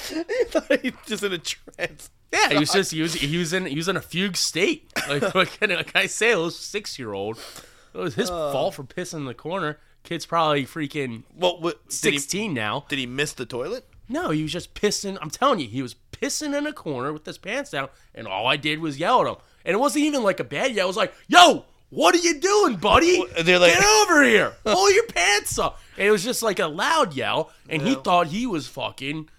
[0.09, 2.09] he thought he was just in a trance.
[2.31, 4.89] Yeah, he was just he was he was in he was in a fugue state.
[5.07, 7.39] Like like, like I say, it was six year old.
[7.93, 8.51] It was his uh.
[8.51, 9.79] fault for pissing in the corner.
[10.03, 12.85] Kid's probably freaking Well, what, did he sixteen now.
[12.87, 13.85] did he miss the toilet?
[14.09, 15.17] No, he was just pissing.
[15.21, 18.47] I'm telling you, he was pissing in a corner with his pants down, and all
[18.47, 19.35] I did was yell at him.
[19.67, 20.85] And it wasn't even like a bad yell.
[20.85, 23.21] I was like, "Yo, what are you doing, buddy?
[23.37, 24.53] And they're like- Get over here!
[24.63, 28.27] Pull your pants up!" And it was just like a loud yell, and he thought
[28.27, 29.29] he was fucking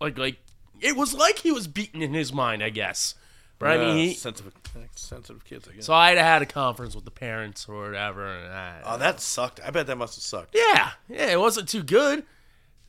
[0.00, 0.38] like like
[0.80, 3.14] it was like he was beaten in his mind, I guess.
[3.58, 4.52] But I mean, Yeah, he, sensitive,
[4.94, 5.68] sensitive kids.
[5.68, 5.84] I guess.
[5.86, 9.20] so I had had a conference with the parents or whatever, and I, oh, that
[9.20, 9.60] sucked.
[9.64, 10.54] I bet that must have sucked.
[10.56, 12.24] yeah, yeah, it wasn't too good.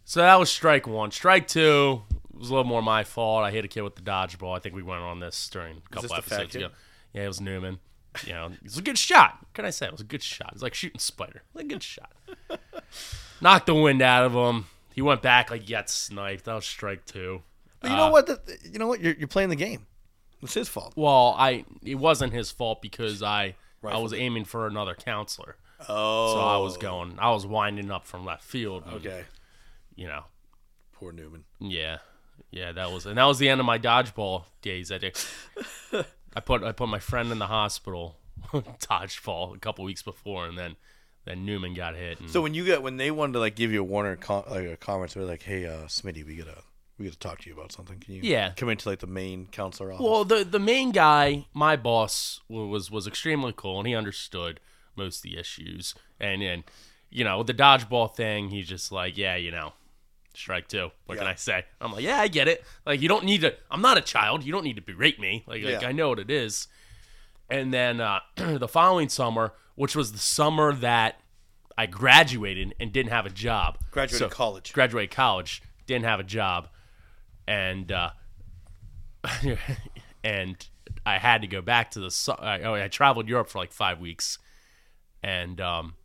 [0.05, 1.11] So that was strike one.
[1.11, 2.03] Strike two
[2.39, 3.43] was a little more my fault.
[3.43, 4.55] I hit a kid with the dodgeball.
[4.55, 6.69] I think we went on this during a couple this the fat episodes ago.
[7.13, 7.79] Yeah, it was Newman.
[8.25, 9.37] You know, it was a good shot.
[9.39, 9.85] What can I say?
[9.85, 10.49] It was a good shot.
[10.49, 11.43] It was like shooting spider.
[11.53, 12.11] It was a good shot.
[13.41, 14.65] Knocked the wind out of him.
[14.93, 16.45] he went back like he got sniped.
[16.45, 17.43] That was strike two.
[17.81, 18.27] But you know uh, what?
[18.27, 18.39] The,
[18.71, 18.99] you know what?
[18.99, 19.85] You're, you're playing the game.
[20.41, 20.93] It's his fault.
[20.95, 25.55] Well, I it wasn't his fault because I I Rifled was aiming for another counselor,
[25.87, 27.15] Oh, so I was going.
[27.19, 28.83] I was winding up from left field.
[28.85, 29.23] and, okay.
[29.95, 30.23] You know,
[30.93, 31.45] Poor Newman.
[31.59, 31.99] Yeah,
[32.51, 34.91] yeah, that was and that was the end of my dodgeball days.
[34.91, 35.17] I did.
[36.35, 38.17] I put I put my friend in the hospital
[38.53, 40.75] dodgeball a couple weeks before, and then
[41.25, 42.19] then Newman got hit.
[42.19, 44.45] And, So when you got when they wanted to like give you a Warner con-
[44.49, 46.63] like a comment, they're like, "Hey, uh, Smitty, we gotta
[46.97, 47.99] we gotta talk to you about something.
[47.99, 48.51] Can you Yeah.
[48.55, 52.89] come into like the main counselor office?" well, the the main guy, my boss, was
[52.91, 54.59] was extremely cool, and he understood
[54.95, 55.95] most of the issues.
[56.19, 56.63] And and
[57.09, 59.73] you know the dodgeball thing, he's just like, yeah, you know.
[60.39, 60.89] Strike two.
[61.05, 61.65] What can I say?
[61.81, 62.63] I'm like, yeah, I get it.
[62.85, 63.55] Like, you don't need to.
[63.69, 64.45] I'm not a child.
[64.45, 65.43] You don't need to berate me.
[65.45, 66.67] Like, like I know what it is.
[67.49, 71.19] And then uh, the following summer, which was the summer that
[71.77, 73.79] I graduated and didn't have a job.
[73.91, 74.71] Graduated So- college.
[74.71, 76.69] Graduated college, didn't have a job,
[77.45, 78.11] and uh,
[80.23, 80.67] and
[81.05, 82.35] I had to go back to the.
[82.39, 84.37] I, oh, I traveled Europe for like five weeks,
[85.21, 85.95] and um,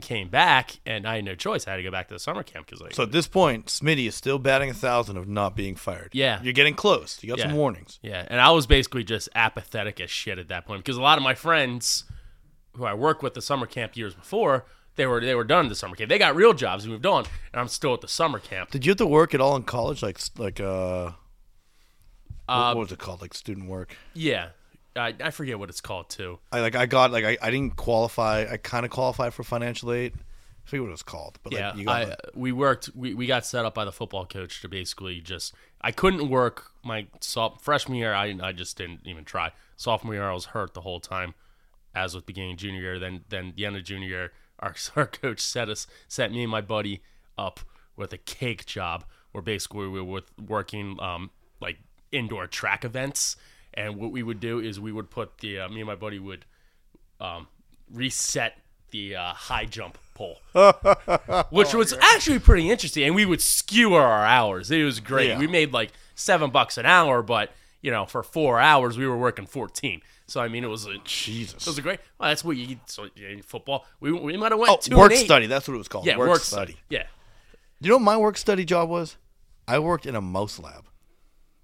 [0.00, 1.66] came back, and I had no choice.
[1.66, 3.66] I had to go back to the summer camp because like So at this point,
[3.66, 6.10] Smitty is still batting a thousand of not being fired.
[6.12, 6.40] Yeah.
[6.42, 7.22] you're getting close.
[7.22, 7.46] You got Yeah.
[7.48, 7.98] some warnings.
[8.02, 11.18] Yeah, and I was basically just apathetic as shit at that point because a lot
[11.18, 12.04] of my friends
[12.74, 14.64] who I worked with the summer camp years before,
[14.96, 16.08] they were they were done the summer camp.
[16.08, 18.70] They got real jobs, moved on, and I'm still at the summer camp.
[18.70, 20.02] Did you have to work at all in college?
[20.02, 21.10] Like like uh,
[22.48, 23.20] Uh, what was it called?
[23.20, 23.96] Like student work.
[24.14, 24.48] Yeah,
[24.96, 26.38] I, I forget what it's called too.
[26.52, 28.46] I like I got like I, I didn't qualify.
[28.50, 30.14] I kind of qualified for financial aid.
[30.14, 32.90] I forget what it was called, but Yeah, like you got I, like- we worked.
[32.94, 35.54] We, we got set up by the football coach to basically just.
[35.80, 38.12] I couldn't work my soph- freshman year.
[38.12, 39.52] I I just didn't even try.
[39.76, 41.34] Sophomore year, I was hurt the whole time,
[41.94, 42.98] as with beginning junior year.
[42.98, 46.50] Then then the end of junior year, our, our coach set us set me and
[46.50, 47.02] my buddy
[47.38, 47.60] up
[47.96, 51.78] with a cake job, where basically we were with working um like
[52.12, 53.36] indoor track events.
[53.74, 56.18] And what we would do is we would put the uh, me and my buddy
[56.18, 56.44] would
[57.20, 57.46] um,
[57.92, 58.56] reset
[58.90, 60.38] the uh, high jump pole,
[61.50, 63.04] which was actually pretty interesting.
[63.04, 64.70] And we would skewer our hours.
[64.70, 65.28] It was great.
[65.28, 65.38] Yeah.
[65.38, 67.50] We made like seven bucks an hour, but
[67.82, 70.02] you know, for four hours we were working fourteen.
[70.26, 71.66] So I mean, it was a Jesus.
[71.66, 72.00] it was a great.
[72.18, 73.86] Well, that's what you so in football.
[74.00, 75.46] We we might have went Oh, two work study.
[75.46, 76.06] That's what it was called.
[76.06, 76.76] Yeah, work, study.
[76.88, 77.04] Yeah,
[77.80, 79.16] You know what my work study job was?
[79.66, 80.84] I worked in a mouse lab.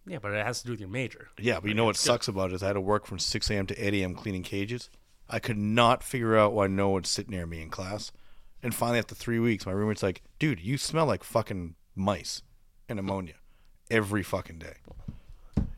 [0.06, 1.28] Yeah, but it has to do with your major.
[1.38, 3.50] Yeah, but you know what sucks about it is I had to work from 6
[3.50, 3.66] a.m.
[3.66, 4.14] to 8 a.m.
[4.14, 4.88] cleaning cages.
[5.28, 8.12] I could not figure out why no one would sit near me in class.
[8.62, 12.42] And finally, after three weeks, my roommate's like, dude, you smell like fucking mice
[12.88, 13.34] and ammonia
[13.90, 14.76] every fucking day.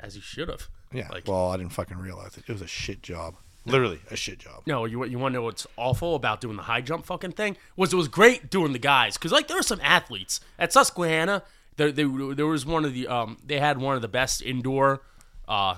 [0.01, 0.69] As you should have.
[0.93, 1.09] Yeah.
[1.11, 2.45] Like, well, I didn't fucking realize it.
[2.47, 3.35] It was a shit job.
[3.67, 4.63] Literally a shit job.
[4.67, 7.57] No, you you want to know what's awful about doing the high jump fucking thing?
[7.77, 11.43] Was it was great doing the guys because like there were some athletes at Susquehanna.
[11.79, 15.03] There, there, there was one of the um they had one of the best indoor
[15.49, 15.77] uh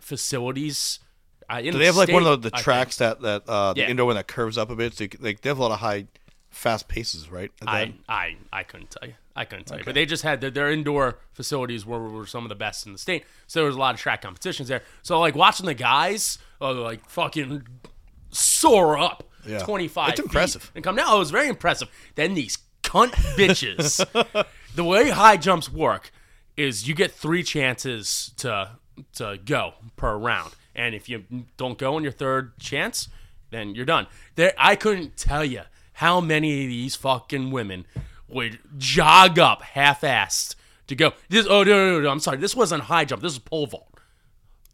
[0.00, 0.98] facilities.
[1.50, 3.80] Uh, in Do they have like one of the, the tracks that that uh, the
[3.80, 3.88] Yeah.
[3.88, 4.94] indoor one that curves up a bit?
[4.94, 6.06] So you, like they have a lot of high,
[6.50, 7.50] fast paces, right?
[7.66, 7.94] I.
[8.08, 9.14] I I couldn't tell you.
[9.34, 9.84] I couldn't tell you.
[9.84, 12.92] But they just had their, their indoor facilities were, were some of the best in
[12.92, 13.24] the state.
[13.46, 14.82] So there was a lot of track competitions there.
[15.02, 17.66] So like watching the guys uh, like fucking
[18.30, 19.60] soar up Yeah.
[19.60, 20.72] 25 It's impressive.
[20.74, 21.06] and come down.
[21.08, 21.88] Oh, it was very impressive.
[22.16, 22.58] Then these
[22.88, 24.04] cunt bitches.
[24.74, 26.10] the way high jumps work
[26.56, 28.70] is you get three chances to
[29.14, 30.54] to go per round.
[30.74, 31.24] And if you
[31.56, 33.08] don't go on your third chance,
[33.50, 34.06] then you're done.
[34.36, 35.62] There I couldn't tell you
[35.94, 37.86] how many of these fucking women
[38.28, 40.54] would jog up half-assed
[40.86, 41.12] to go.
[41.28, 42.38] This oh no, no, no, no I'm sorry.
[42.38, 43.22] This wasn't high jump.
[43.22, 43.87] This is pole vault.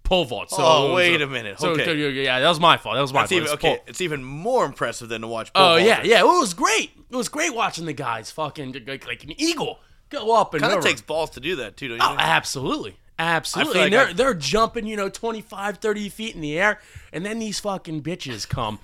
[0.05, 0.51] Pole vault.
[0.51, 1.59] So Oh, wait a minute.
[1.59, 2.23] So Okay.
[2.23, 2.95] yeah, that was my fault.
[2.95, 3.37] That was my It's fault.
[3.37, 5.51] even, It's okay, pole- it's even more impressive than to watch.
[5.55, 6.21] Oh yeah, yeah.
[6.21, 6.93] It was great.
[7.11, 10.77] It was great watching the guys fucking like, like an eagle go up and Kind
[10.77, 12.05] of takes balls to do that too, don't you?
[12.05, 12.21] Oh, think?
[12.21, 12.97] absolutely.
[13.19, 13.75] Absolutely.
[13.75, 16.81] like and they're I- they're jumping, you know, 25, 30 feet in the air,
[17.13, 18.81] and then these fucking bitches come.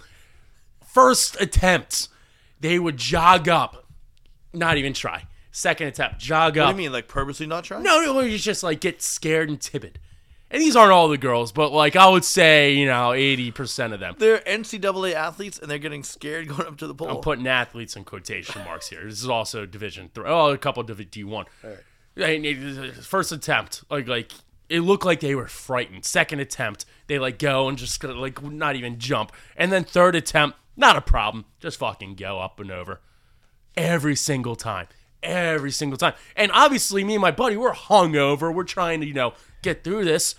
[0.86, 2.08] First attempt,
[2.60, 3.86] they would jog up.
[4.52, 5.26] Not even try.
[5.52, 6.70] Second attempt, jog what up.
[6.76, 7.80] do you mean, like purposely not try?
[7.82, 9.98] No, no, you just like get scared and timid.
[10.52, 14.00] And these aren't all the girls, but like I would say, you know, 80% of
[14.00, 14.16] them.
[14.18, 17.08] They're NCAA athletes and they're getting scared going up to the pole.
[17.08, 19.04] I'm putting athletes in quotation marks here.
[19.04, 20.24] This is also Division Three.
[20.26, 21.46] Oh, a couple of D one.
[23.02, 24.32] First attempt, like like
[24.68, 26.04] it looked like they were frightened.
[26.04, 29.32] Second attempt, they like go and just like not even jump.
[29.56, 33.00] And then third attempt, not a problem, just fucking go up and over.
[33.76, 34.88] Every single time,
[35.22, 36.14] every single time.
[36.36, 38.54] And obviously, me and my buddy, we're hungover.
[38.54, 40.34] We're trying to you know get through this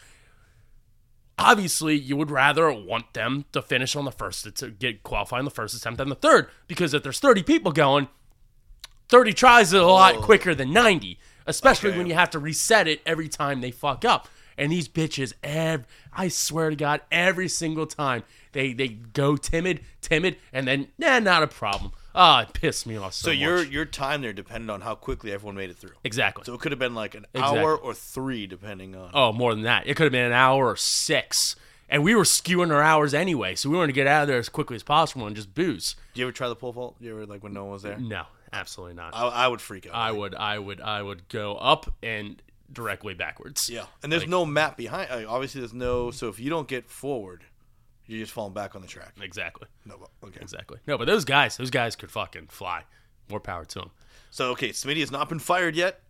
[1.39, 5.45] obviously you would rather want them to finish on the first to get qualify on
[5.45, 8.07] the first attempt than the third because if there's 30 people going
[9.09, 11.97] 30 tries is a lot quicker than 90, especially Okay.
[11.97, 14.29] when you have to reset it every time they fuck up.
[14.57, 19.81] And these bitches, ev- I swear to God, every single time they they go timid,
[20.01, 21.91] timid, and then nah, not a problem.
[22.13, 23.69] Ah, it pissed me off so, So your much.
[23.69, 25.91] your time there depended on how quickly everyone made it through.
[26.03, 26.43] exactly.
[26.45, 27.59] So it could have been like an Exactly.
[27.59, 29.11] hour or three, depending on.
[29.13, 29.87] Oh, more than that.
[29.87, 31.55] It could have been an hour or six.
[31.89, 34.37] And we were skewing our hours anyway, so we wanted to get out of there
[34.39, 35.95] as quickly as possible and just booze.
[36.13, 36.95] Do you ever try the pole vault?
[37.01, 37.97] You ever like when no one was there?
[37.97, 39.13] No, absolutely not.
[39.13, 39.93] I, I would freak out.
[39.93, 43.69] I would, I would, I would go up and directly backwards.
[43.69, 45.09] yeah, and there's no map behind.
[45.09, 46.11] Like, obviously, there's no.
[46.11, 47.43] So if you don't get forward,
[48.11, 49.13] you're just falling back on the track.
[49.21, 50.39] exactly, No, okay.
[50.41, 50.77] exactly.
[50.87, 52.83] No, but those guys, those guys could fucking fly.
[53.29, 53.91] More power to them.
[54.29, 56.01] So okay, Smitty has not been fired yet.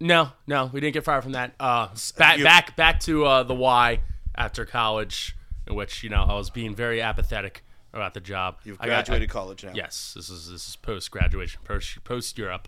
[0.00, 1.54] No, no, we didn't get fired from that.
[1.60, 1.88] Uh,
[2.18, 4.00] back, you- back, back to uh, the Y
[4.36, 5.36] after college,
[5.68, 8.56] in which you know I was being very apathetic about the job.
[8.64, 9.72] You've I got- graduated college now.
[9.74, 12.66] Yes, this is this is post graduation, post post Europe,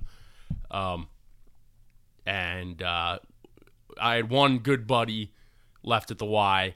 [0.70, 1.08] um,
[2.24, 3.18] and uh,
[4.00, 5.32] I had one good buddy
[5.82, 6.74] left at the Y,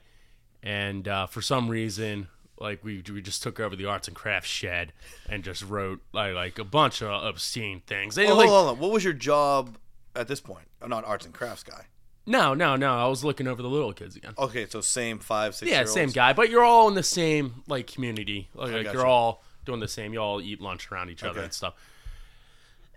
[0.63, 2.27] and uh, for some reason,
[2.59, 4.93] like we we just took over the arts and crafts shed
[5.29, 8.17] and just wrote like like a bunch of obscene things.
[8.17, 8.79] And, Oh, like, hold on.
[8.79, 9.77] What was your job
[10.15, 10.67] at this point?
[10.81, 11.85] I'm not arts and crafts guy.
[12.27, 12.93] no, no, no.
[12.97, 14.33] I was looking over the little kids again.
[14.37, 15.71] Okay, so same five, six.
[15.71, 18.49] Yeah, same guy, but you're all in the same like community.
[18.53, 20.13] Like, like, you're all doing the same.
[20.13, 21.43] You all eat lunch around each other Okay.
[21.45, 21.73] and stuff.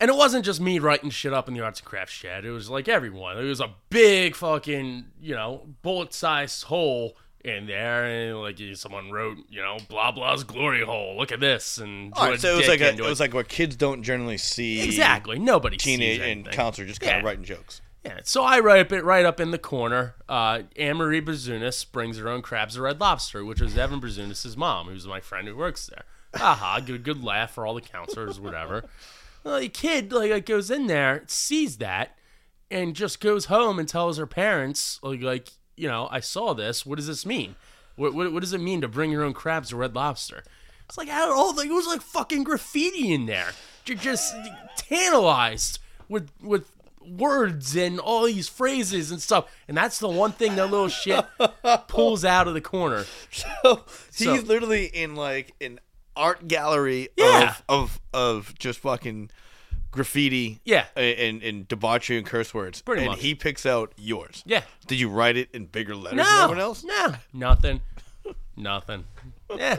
[0.01, 2.45] And it wasn't just me writing shit up in the arts and crafts shed.
[2.45, 3.39] It was like everyone.
[3.39, 9.37] It was a big fucking, you know, bullet-sized hole in there, and like someone wrote,
[9.51, 11.17] you know, blah blah's glory hole.
[11.17, 13.49] Look at this, and All right, so it was like a, it was like what
[13.49, 14.83] kids don't generally see.
[14.83, 17.19] exactly nobody Teenage and counselor just kind Yeah.
[17.19, 17.81] of writing jokes.
[18.05, 20.15] Yeah, so I write it right up in the corner.
[20.29, 24.57] Uh, Anne Marie Brazunas brings her own crabs and red lobster, which was Evan Brazunas'
[24.59, 26.05] mom, who's my friend who works there.
[26.39, 28.85] Aha, good good laugh for all the counselors, whatever.
[29.45, 32.17] Well, the kid like, like goes in there, sees that,
[32.71, 36.85] and just goes home and tells her parents like like you know I saw this.
[36.87, 37.57] What does this mean?
[37.97, 40.43] What what, what does it mean to bring your own crabs or red lobster?
[40.89, 41.49] It's like I don't know.
[41.61, 43.53] Like, it was like fucking graffiti in there.
[43.87, 44.35] You're just
[44.77, 46.71] tantalized with with
[47.07, 49.51] words and all these phrases and stuff.
[49.69, 51.23] And that's the one thing that little shit
[51.89, 53.05] pulls out of the corner.
[53.31, 53.85] So
[54.15, 55.81] he's So- literally in like an
[56.17, 57.57] art gallery Yeah.
[57.69, 59.31] of, of of just fucking
[59.95, 60.87] graffiti Yeah.
[60.97, 62.83] and, and debauchery and curse words.
[62.83, 63.21] Pretty and much.
[63.21, 64.43] he picks out yours.
[64.45, 64.63] Yeah.
[64.87, 66.43] Did you write it in bigger letters than No.
[66.45, 66.85] everyone else?
[66.85, 67.15] No.
[67.33, 67.81] Nothing.
[68.57, 69.05] Nothing.
[69.57, 69.79] Yeah.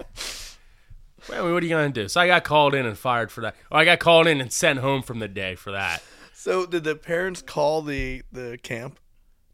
[1.30, 2.08] Well, what are you gonna do?
[2.08, 3.56] So I got called in and fired for that.
[3.72, 6.04] Or I got called in and sent home from the day for that.
[6.34, 9.00] So did the parents call the the camp?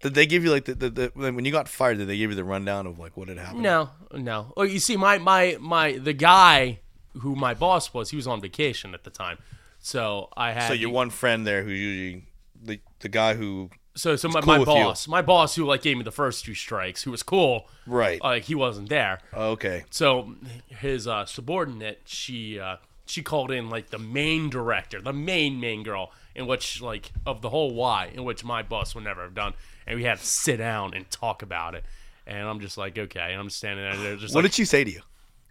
[0.01, 1.97] Did they give you like the, the, the when you got fired?
[1.99, 3.61] Did they give you the rundown of like what had happened?
[3.63, 4.51] No, no.
[4.57, 6.79] Well, you see, my my my the guy
[7.19, 9.37] who my boss was, he was on vacation at the time,
[9.81, 12.25] so I had So your one friend there, who usually
[12.63, 14.73] the the guy who so so my, cool my with you.
[14.75, 18.21] boss, my boss who like gave me the first two strikes, who was cool, right?
[18.23, 19.19] like he wasn't there.
[19.33, 19.83] okay.
[19.89, 20.35] So
[20.67, 25.83] his uh, subordinate, she uh, she called in like the main director, the main main
[25.83, 29.33] girl, in which like of the whole Y, in which my boss would never have
[29.35, 29.53] done,
[29.85, 31.83] and we had to sit down and talk about it.
[32.27, 34.83] And I'm just like, okay, and I'm standing there, just What like, did she say
[34.83, 35.01] to you?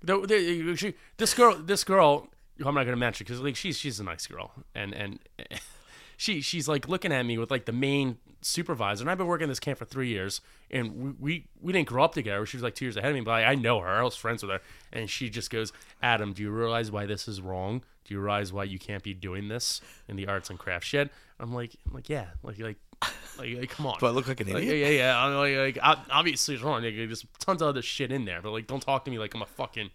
[0.02, 2.28] the, the, she, this girl, this girl,
[2.64, 5.18] I'm not gonna mention because like she's she's a nice girl, and and
[6.16, 9.44] she she's like looking at me with like the main supervisor, and I've been working
[9.44, 12.44] in this camp for three years, and we we, we didn't grow up together.
[12.46, 13.88] She was like two years ahead of me, but I, I know her.
[13.88, 14.60] I was friends with her,
[14.92, 17.82] and she just goes, Adam, do you realize why this is wrong?
[18.04, 21.10] Do you realize why you can't be doing this in the arts and crafts shed?
[21.38, 22.76] I'm like, I'm like, yeah, like like.
[23.38, 23.98] Like, like, come on.
[23.98, 24.76] Do I look like an Like, idiot?
[24.76, 25.24] yeah, yeah, yeah.
[25.24, 26.82] I'm like, like, obviously it's wrong.
[26.82, 29.32] Like, there's tons of other shit in there, but like, don't talk to me like
[29.34, 29.88] I'm a fucking,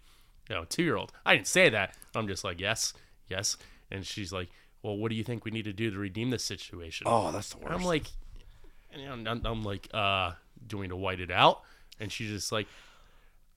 [0.48, 1.12] you know, two year old.
[1.24, 1.94] I didn't say that.
[2.14, 2.92] I'm just like, yes,
[3.28, 3.56] yes.
[3.90, 4.48] And she's like,
[4.82, 7.06] well, what do you think we need to do to redeem this situation?
[7.08, 7.72] Oh, that's the worst.
[7.74, 8.04] I'm like,
[8.92, 10.32] and I'm, I'm like, uh,
[10.66, 11.60] doing to white it out,
[12.00, 12.66] and she's just like,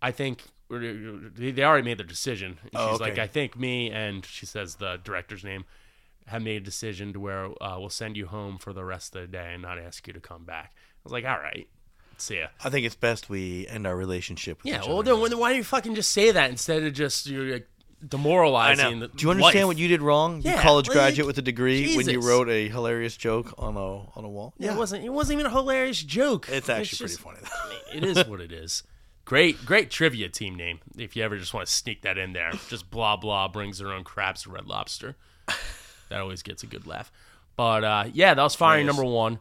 [0.02, 2.58] I think we're- they already made their decision.
[2.62, 3.10] And Oh, she's okay.
[3.12, 5.66] like, I think me and she says the director's name
[6.28, 9.22] have made a decision to where uh, we'll send you home for the rest of
[9.24, 10.74] the day and not ask you to come back.
[10.76, 11.68] I was like, all right,
[12.26, 12.48] see ya.
[12.64, 14.64] I think it's best we end our relationship.
[14.64, 17.28] With Yeah, well, then, then why don't you fucking just say that instead of just
[17.28, 17.68] you're like,
[18.08, 19.00] demoralizing?
[19.00, 19.68] The Do you understand life?
[19.68, 20.38] what you did wrong?
[20.42, 23.76] you Yeah, college like, graduate with a degree when you wrote a hilarious joke on
[23.76, 23.80] a
[24.18, 24.54] on a wall.
[24.60, 25.04] It wasn't.
[25.06, 26.48] It wasn't even a hilarious joke.
[26.50, 27.78] It's actually just- pretty funny.
[27.94, 28.84] it is what it is.
[29.26, 30.80] Great, great trivia team name.
[30.98, 33.92] If you ever just want to sneak that in there, just blah blah brings their
[33.94, 35.16] own crabs to Red Lobster.
[36.10, 37.12] That always gets a good laugh.
[37.56, 38.96] But uh, yeah, that was firing Nice.
[38.96, 39.40] number one.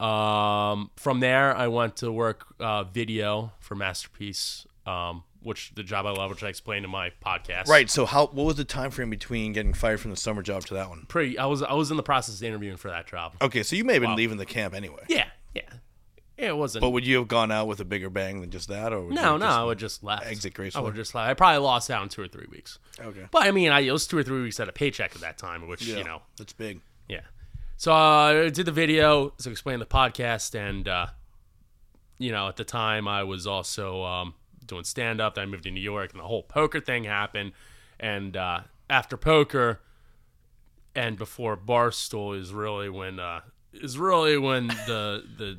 [0.00, 6.06] Um, from there, I went to work uh, video for Masterpiece, um, which the job
[6.06, 7.68] I love, which I explained in my podcast.
[7.68, 7.88] Right.
[7.88, 8.26] So how?
[8.26, 11.06] What was the time frame between getting fired from the summer job to that one?
[11.08, 11.38] Pretty.
[11.38, 13.34] I was I was in the process of interviewing for that job.
[13.40, 15.04] Okay, so you may have been leaving the camp anyway.
[15.08, 15.62] Yeah, yeah.
[16.38, 16.82] Yeah, it wasn't.
[16.82, 19.14] But would you have gone out with a bigger bang than just that, or would
[19.14, 20.26] no, you no, I would just left.
[20.26, 20.82] exit gracefully?
[20.82, 21.14] I would just.
[21.14, 22.80] I probably lost out in two or three weeks.
[23.00, 23.26] Okay.
[23.30, 25.38] But I mean, I it was two or three weeks at a paycheck at that
[25.38, 26.80] time, which Yeah, you know, that's big.
[27.76, 31.06] So uh, I did the video to explain the podcast, and uh,
[32.18, 34.34] you know, at the time I was also um,
[34.64, 35.36] doing stand up.
[35.38, 37.52] I moved to New York, and the whole poker thing happened.
[37.98, 39.80] And uh, after poker,
[40.94, 43.40] and before Barstool is really when uh,
[43.72, 45.58] is really when the the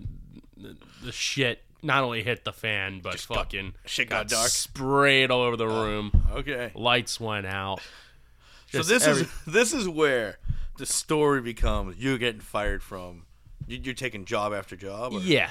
[0.58, 4.50] the, the shit not only hit the fan, but fucking shit got dark?
[4.50, 6.12] sprayed all over the room.
[6.32, 6.72] Okay.
[6.74, 7.80] Lights went out.
[8.72, 10.40] So this every- is this is where
[10.78, 13.24] the story becomes you're getting fired from.
[13.68, 15.14] you- You're taking job after job.
[15.14, 15.20] Or?
[15.20, 15.50] Yeah,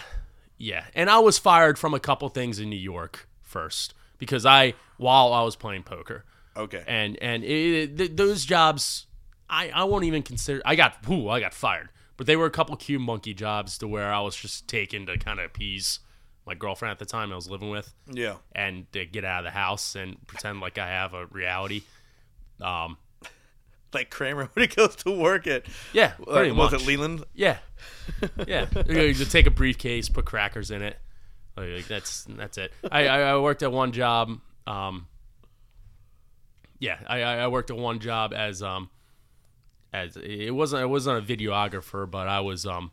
[0.58, 0.84] yeah.
[0.94, 5.32] And I was fired from a couple things in New York first because I while
[5.32, 6.24] I was playing poker,
[6.56, 6.84] Okay.
[6.86, 9.06] and and it, th- those jobs,
[9.50, 10.62] I I won't even consider.
[10.64, 13.88] I got whoo, I got fired, but they were a couple cube monkey jobs to
[13.88, 15.98] where I was just taken to kind of appease
[16.46, 18.34] my girlfriend at the time I was living with, yeah.
[18.54, 21.82] and to get out of the house and pretend like I have a reality.
[22.60, 22.98] Um,
[23.94, 25.64] Like Kramer when he goes to work at.
[25.92, 26.82] yeah, uh, pretty was much.
[26.82, 27.24] it Leland?
[27.34, 27.58] Yeah,
[28.46, 28.66] yeah.
[28.88, 30.96] you just take a briefcase, put crackers in it.
[31.56, 32.72] Like, that's that's it.
[32.90, 34.40] I, I I worked at one job.
[34.66, 35.06] Um,
[36.80, 38.90] yeah, I I I worked at one job as um
[39.92, 42.90] as it wasn't I wasn't a videographer, but I was um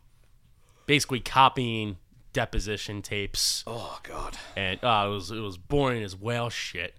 [0.86, 1.96] basically copying
[2.32, 4.38] deposition tapes Oh God.
[4.56, 6.94] and uh, it was it was boring as whale shit,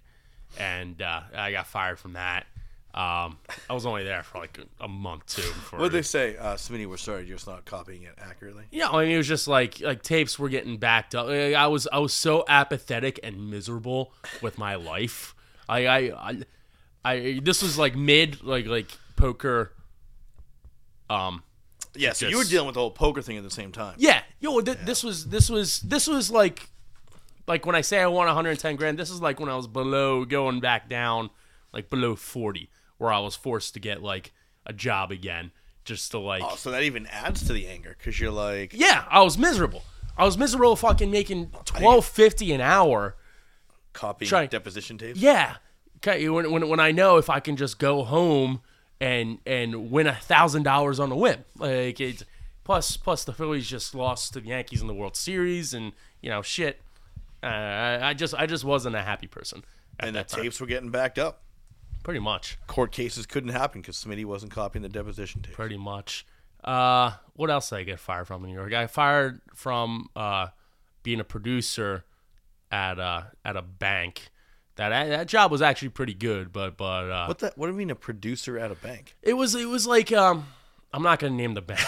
[0.58, 2.46] and uh, I got fired from that.
[2.94, 5.42] Um, I was only there for like a, month too.
[5.42, 6.36] Before What did they say?
[6.36, 8.66] Uh, Smitty, we're sorry, you're just not copying it accurately.
[8.70, 11.26] Yeah, I mean, it was just like like tapes were getting backed up.
[11.26, 15.34] Like, I was I was so apathetic and miserable with my life.
[15.68, 15.98] I I
[16.30, 16.42] I,
[17.04, 19.72] I this was like mid like like poker.
[21.10, 21.42] Um.
[21.96, 23.94] Yeah, so you were dealing with the whole poker thing at the same time.
[23.98, 24.22] Yeah.
[24.40, 24.60] Yo.
[24.60, 26.68] Th- This was this was this was like
[27.46, 28.98] like when I say I won 110 grand.
[28.98, 31.30] This is like when I was below going back down
[31.72, 34.32] like below 40, where I was forced to get like
[34.66, 35.52] a job again
[35.84, 36.42] just to like.
[36.44, 39.82] Oh, so that even adds to the anger because you're like, Yeah, I was miserable.
[40.16, 43.16] I was miserable fucking making twelve fifty an hour.
[43.92, 45.18] copying Try- deposition tapes.
[45.18, 45.56] Yeah.
[45.98, 48.60] Okay, when, when, when I know if I can just go home
[49.00, 51.44] and and win a thousand dollars on the whim.
[51.58, 52.22] Like it
[52.62, 56.30] plus plus the Phillies just lost to the Yankees in the World Series and you
[56.30, 56.80] know shit.
[57.42, 59.64] Uh, I, I just I just wasn't a happy person
[60.00, 60.42] and the time.
[60.42, 61.42] tapes were getting backed up.
[62.04, 62.58] Pretty much.
[62.68, 65.54] Court cases couldn't happen because Smitty wasn't copying the deposition tape.
[65.54, 66.24] Pretty much.
[66.62, 68.68] Uh, what else did I get fired from in New York?
[68.68, 70.48] I got fired from uh,
[71.02, 72.04] being a producer
[72.70, 74.28] at uh, at a bank.
[74.76, 77.56] That that job was actually pretty good, but but uh, What that?
[77.58, 79.16] What do you mean a producer at a bank?
[79.22, 80.46] it was it was like um,
[80.92, 81.80] I'm not gonna name the bank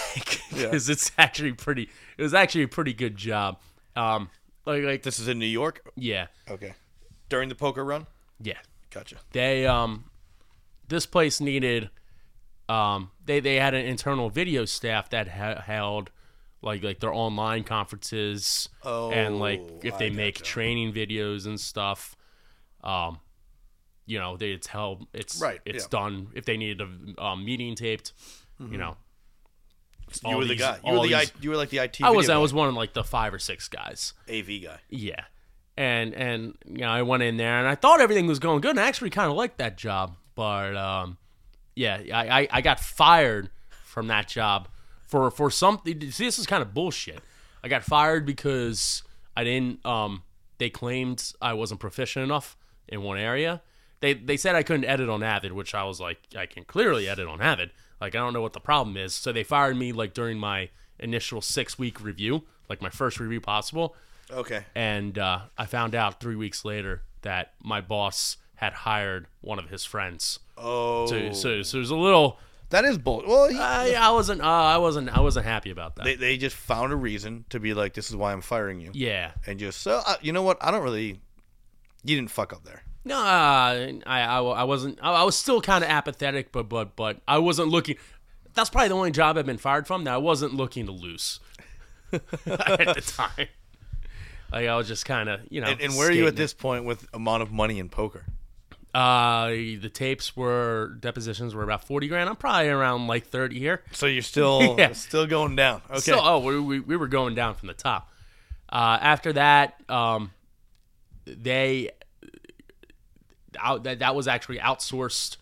[0.52, 0.66] Yeah.
[0.66, 1.88] because it's actually pretty.
[2.16, 3.58] It was actually a pretty good job.
[3.96, 4.30] Um,
[4.66, 5.80] like like This is in New York.
[5.96, 6.74] yeah Okay.
[7.28, 8.06] During the poker run.
[8.40, 8.58] yeah
[8.98, 9.16] Gotcha.
[9.32, 10.10] they um
[10.88, 11.90] this place needed
[12.68, 16.10] um they they had an internal video staff that ha- held
[16.62, 20.44] like like their online conferences and like if Oh, they I make gotcha.
[20.44, 22.16] training videos and stuff
[22.82, 23.18] um
[24.06, 25.98] you know they tell it's Right, it's yeah.
[25.98, 26.14] Mm-hmm.
[26.14, 26.80] done if they needed
[27.18, 28.12] a um, meeting taped
[28.58, 28.96] you know
[30.24, 30.78] You all were the these- guy.
[30.84, 32.00] You were the I, you were like the IT.
[32.02, 34.78] I was I was one of like the five or six guys AV guy.
[34.88, 35.24] yeah.
[35.76, 38.70] And and you know, I went in there and I thought everything was going good
[38.70, 40.16] and I actually kind of liked that job.
[40.34, 41.18] But um
[41.74, 43.50] yeah, I, I, I got fired
[43.84, 44.68] from that job
[45.06, 47.20] for for something see this is kind of bullshit.
[47.62, 49.02] I got fired because
[49.36, 50.22] I didn't um
[50.58, 52.56] they claimed I wasn't proficient enough
[52.88, 53.62] in one area.
[54.00, 57.08] They they said I couldn't edit on Avid, which I was like I can clearly
[57.08, 57.70] edit on Avid.
[58.00, 59.14] Like I don't know what the problem is.
[59.14, 63.40] So they fired me like during my initial 6 week review, like my first review
[63.40, 63.94] possible
[64.30, 64.64] Okay.
[64.74, 69.68] and uh, I found out three weeks later that my boss had hired one of
[69.68, 70.38] his friends.
[70.56, 72.38] Oh, So, so, so there's a little.
[72.70, 73.22] that is bull.
[73.26, 74.40] Well, he- I, I wasn't.
[74.40, 75.10] Uh, I wasn't.
[75.16, 76.04] I wasn't happy about that.
[76.04, 78.90] they they just found a reason to be like, this is why I'm firing you,
[78.94, 79.32] yeah.
[79.46, 80.56] and just so uh, you know what?
[80.60, 81.20] I don't really.
[82.04, 82.82] You didn't fuck up there.
[83.04, 84.98] No, uh, I, I, I wasn't.
[85.02, 87.96] I, I was still kind of apathetic, but but but I wasn't looking.
[88.54, 91.40] That's probably the only job I've been fired from that I wasn't looking to lose
[92.12, 92.20] at
[92.94, 93.48] the time.
[94.52, 95.68] Like I was just kind of, you know.
[95.68, 98.24] And, and where are you at this point with amount of money in poker?
[98.94, 102.30] Uh, the tapes were depositions were about forty grand.
[102.30, 103.82] I'm probably around like thirty here.
[103.92, 104.92] So you're still Yeah.
[104.92, 105.82] still going down.
[105.90, 106.00] Okay.
[106.00, 108.10] So, oh, we, we, we were going down from the top.
[108.70, 110.30] Uh, after that, um,
[111.26, 111.90] they
[113.60, 115.36] out, that that was actually outsourced.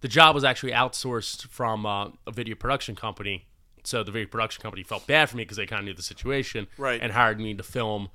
[0.00, 3.46] The job was actually outsourced from uh, a video production company.
[3.84, 6.02] So the video production company felt bad for me because they kind of knew the
[6.02, 7.00] situation, Right.
[7.02, 8.08] And hired me to film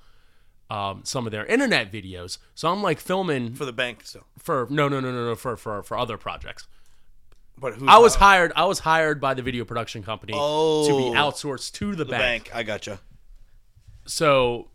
[0.71, 2.37] um, some of their internet videos.
[2.55, 4.25] So I'm like filming for the bank still.
[4.37, 6.67] for no, no, no, no, no, for for for other projects.
[7.57, 8.53] But who's I was hired.
[8.55, 10.97] I was hired by the video production company to Oh.
[10.97, 12.45] be outsourced to the, the bank.
[12.45, 12.55] bank.
[12.55, 12.99] I gotcha.
[14.05, 14.69] So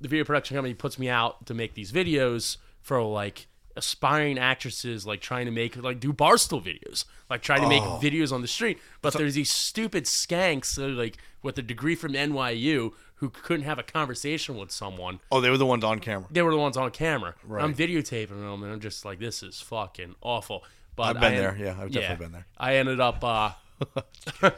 [0.00, 5.06] the video production company puts me out to make these videos for like aspiring actresses,
[5.06, 8.00] like trying to make like do barstool videos, like trying to make Oh.
[8.02, 8.78] videos on the street.
[9.02, 13.78] But there's these stupid skanks, uh, like with a degree from NYU, who couldn't have
[13.78, 15.20] a conversation with someone.
[15.30, 16.26] Oh, they were the ones on camera.
[16.30, 17.34] They were the ones on camera.
[17.44, 17.62] Right.
[17.64, 20.64] I'm videotaping them, and I'm just like, this is fucking awful.
[20.96, 21.56] But I've been I- there.
[21.58, 22.46] Yeah, I've definitely been there.
[22.58, 23.50] I ended up uh,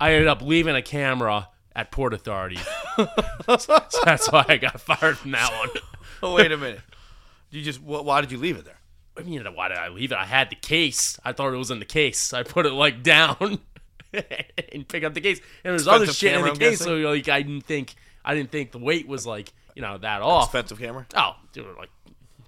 [0.00, 2.58] I ended up leaving a camera at Port Authority.
[2.96, 3.08] so
[4.04, 5.68] that's why I got fired from that one.
[6.22, 6.80] Oh, wait a minute.
[7.50, 8.78] You just wh- why did you leave it there?
[9.18, 10.18] I mean, why did I leave it?
[10.18, 11.18] I had the case.
[11.24, 12.32] I thought it was in the case.
[12.32, 13.58] I put it like down
[14.72, 15.40] and pick up the case.
[15.64, 16.78] And there's other shit camera, in I'm the case.
[16.80, 17.94] So like I didn't think
[18.24, 20.44] I didn't think the weight was like you know that off.
[20.46, 21.06] Expensive camera.
[21.14, 21.90] Oh, dude, like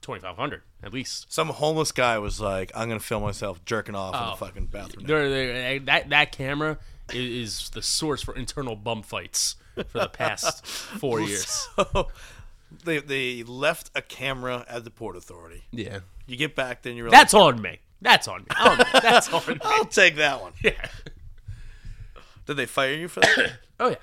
[0.00, 1.32] twenty five hundred at least.
[1.32, 4.30] Some homeless guy was like, "I'm gonna film myself jerking off in Oh.
[4.30, 6.78] the fucking bathroom." There, there, eh, that that camera
[7.12, 9.56] is, is the source for internal bum fights
[9.88, 10.64] for the past
[10.98, 11.68] four years.
[12.84, 15.62] They they left a camera at the port authority.
[15.70, 17.78] Yeah, You get back, then you're like, that's on me.
[18.00, 18.46] That's on me.
[18.58, 19.58] Oh, that's on me.
[19.62, 20.72] "I'll take that one." Yeah.
[22.46, 23.52] Did they fire you for that?
[23.80, 23.96] Oh yeah.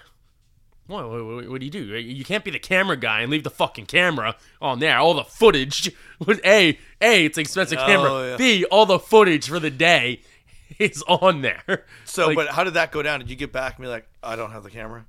[0.88, 1.86] What, what, what, what do you do?
[1.96, 4.98] You can't be the camera guy and leave the fucking camera on there.
[4.98, 5.92] All the footage
[6.26, 7.26] was a a.
[7.26, 8.30] It's an expensive Oh, camera.
[8.32, 8.38] yeah.
[8.38, 10.22] B all the footage for the day
[10.80, 11.86] is on there.
[12.06, 13.20] so, Like, but how did that go down?
[13.20, 15.06] Did you get back and be like, "I don't have the camera"?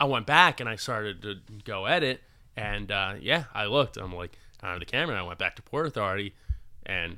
[0.00, 2.20] I went back and I started to go edit,
[2.58, 3.96] and uh, yeah, I looked.
[3.96, 4.32] I'm like,
[4.62, 5.14] I have the camera.
[5.16, 6.34] And I went back to Port Authority,
[6.86, 7.16] and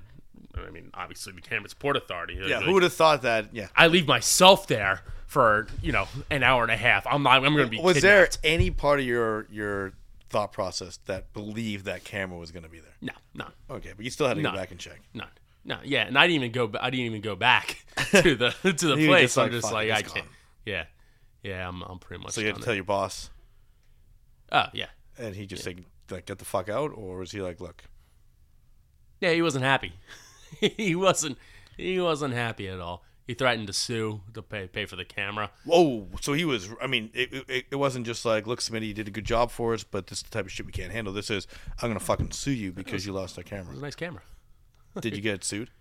[0.56, 2.34] I mean, obviously the camera's Port Authority.
[2.40, 3.54] Yeah, Like, who would have thought that?
[3.54, 3.68] Yeah.
[3.76, 7.06] I leave myself there for you know an hour and a half.
[7.06, 7.44] I'm not.
[7.44, 7.80] I'm going to be.
[7.80, 9.92] Was there any part of your your
[10.28, 12.94] thought process that believed that camera was going to be there?
[13.00, 14.50] No, no, Okay, but you still had to No.
[14.52, 15.00] go back and check.
[15.14, 15.24] no,
[15.64, 15.78] no.
[15.84, 16.70] Yeah, and I didn't even go.
[16.80, 19.34] I didn't even go back to the to the place.
[19.34, 20.26] just I'm like, just "Fuck like I can't.
[20.66, 20.84] Yeah,
[21.42, 21.66] yeah.
[21.66, 21.82] I'm.
[21.82, 22.32] I'm pretty much.
[22.32, 22.76] So you had to tell it.
[22.76, 23.30] your boss,
[24.52, 24.86] Oh yeah,
[25.20, 27.84] and he just said, like, "Get the fuck out," or was he like, "Look,
[29.20, 29.32] yeah.
[29.32, 29.92] He wasn't happy.
[30.60, 31.38] he wasn't.
[31.76, 33.04] He wasn't happy at all.
[33.26, 35.50] He threatened to sue to pay pay for the camera.
[35.64, 36.08] whoa"?
[36.20, 36.68] So he was.
[36.82, 39.50] I mean, it, it, it wasn't just like, "Look, Smitty, you did a good job
[39.50, 41.46] for us, but this is the type of shit we can't handle." This is,
[41.80, 43.60] "I'm gonna fucking sue you because you lost our camera.
[43.60, 44.22] It camera." was a nice camera.
[45.00, 45.70] Did you get sued?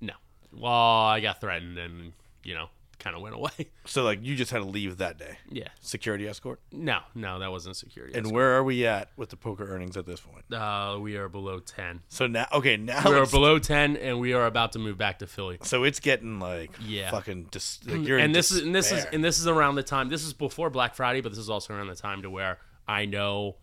[0.00, 0.14] No.
[0.52, 2.12] Well, I got threatened and
[2.42, 2.70] you know
[3.02, 3.50] kind of went away.
[3.84, 5.38] So like, you just had to leave that day.
[5.50, 5.66] yeah.
[5.80, 6.60] Security escort.
[6.70, 8.16] No, no, that wasn't security.
[8.16, 10.44] And where are we at with the poker earnings at this point?
[10.54, 12.00] uh, we are below ten.
[12.08, 15.18] So now, okay, now We are below ten, and we are about to move back
[15.18, 15.58] to Philly.
[15.62, 17.10] so it's getting like Yeah.
[17.10, 19.74] fucking dis- like you're in and this is and this is and this is around
[19.74, 20.08] the time.
[20.08, 23.04] This is before Black Friday, but this is also around the time to where I
[23.06, 23.56] know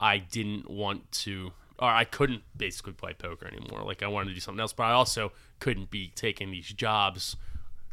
[0.00, 3.82] I didn't want to, or I couldn't basically play poker anymore.
[3.84, 7.36] Like I wanted to do something else, but I also couldn't be taking these jobs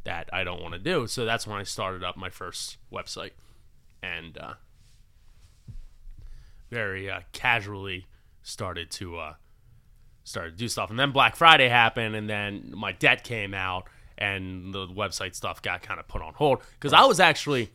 [0.06, 1.08] that I don't want to do.
[1.08, 3.32] So that's when I started up my first website,
[4.02, 4.54] and uh,
[6.72, 8.06] very uh, casually
[8.42, 9.34] started to uh,
[10.24, 10.90] started to do stuff.
[10.90, 13.88] And then Black Friday happened, and then my debt came out,
[14.18, 17.72] and the website stuff got kind of put on hold because I was actually.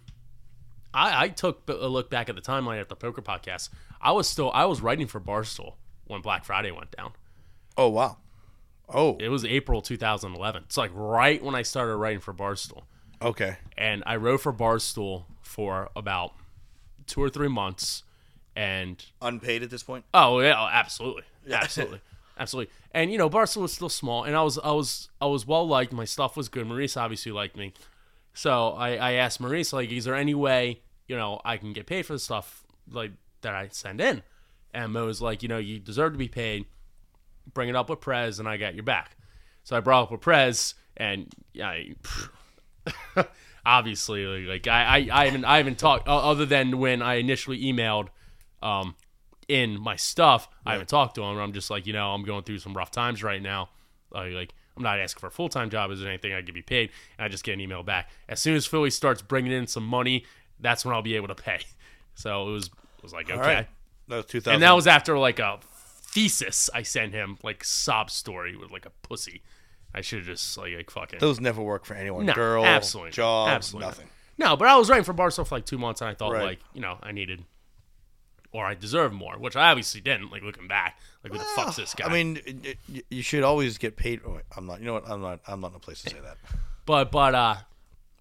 [0.93, 3.69] I, I took a look back at the timeline at the poker podcast.
[4.01, 5.75] I was still I was writing for Barstool
[6.07, 7.13] when Black Friday went down.
[7.77, 8.17] oh wow,
[8.93, 10.65] oh It was April 2011.
[10.65, 12.83] It's like right when I started writing for Barstool,
[13.23, 16.33] okay, and I wrote for Barstool for about
[17.07, 18.03] two or three months,
[18.55, 20.05] and unpaid at this point.
[20.15, 22.01] Oh yeah, oh, absolutely, absolutely,
[22.39, 22.73] absolutely.
[22.93, 25.67] And you know, Barstool was still small, and I was, I was, I was well
[25.67, 25.93] liked.
[25.93, 26.67] My stuff was good.
[26.67, 27.73] Maurice obviously liked me,
[28.35, 31.87] so I, I asked Maurice like, is there any way you know I can get
[31.87, 33.13] paid for the stuff like
[33.43, 34.23] that I send in?
[34.73, 36.67] And Mo was like, you know, you deserve to be paid.
[37.55, 39.17] Bring it up with Prez, and I got your back.
[39.65, 41.95] So I brought up with Prez, and I.
[43.65, 48.09] obviously like, I, I I haven't I haven't talked other than when I initially emailed
[48.63, 48.95] um
[49.49, 51.39] in my stuff I haven't talked to him.
[51.39, 53.69] I'm just like you know I'm going through some rough times right now.
[54.11, 55.91] Like, like I'm not asking for a full time job.
[55.91, 56.91] Is there anything I can be paid?
[57.19, 58.11] And I just get an email back.
[58.29, 60.25] As soon as Philly starts bringing in some money
[60.59, 61.61] that's when I'll be able to pay.
[62.17, 63.67] So it was it was like okay right,
[64.09, 64.53] that was 2000.
[64.53, 65.59] and that was after like a
[66.13, 69.43] thesis I sent him like sob story with like a pussy
[69.95, 72.27] I should have just like, like fucking those never work for anyone.
[72.27, 74.07] no, Girl, absolutely, job, absolutely nothing.
[74.39, 76.45] No, but I was writing for Barstool for like two months, and I thought Right.
[76.45, 77.45] like you know I needed,
[78.53, 80.31] or I deserve more, which I obviously didn't.
[80.31, 82.07] Like looking back, like who the fuck's this guy?
[82.07, 84.21] I mean, it- it- you should always get paid.
[84.25, 84.79] Oh, wait, I'm not.
[84.81, 85.09] You know what?
[85.11, 85.41] I'm not.
[85.49, 86.37] I'm not in a place to say that.
[86.87, 87.57] but but uh,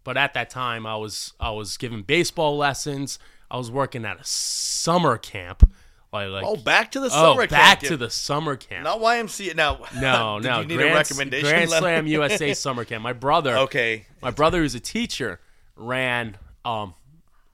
[0.04, 3.20] but at that time, I was I was giving baseball lessons.
[3.52, 5.72] I was working at a summer camp,
[6.12, 7.28] like like Oh, back to the summer camp.
[7.28, 7.90] oh, summer back camp.
[7.92, 8.84] to the summer camp.
[8.86, 9.56] not YMCA.
[9.56, 10.62] Now, No, no.
[10.62, 11.50] You need Grand, a recommendation.
[11.50, 11.82] Grand letter?
[11.84, 13.04] Slam USA summer camp.
[13.04, 14.06] My brother, Okay.
[14.22, 15.40] my brother who's a teacher,
[15.76, 16.94] ran um,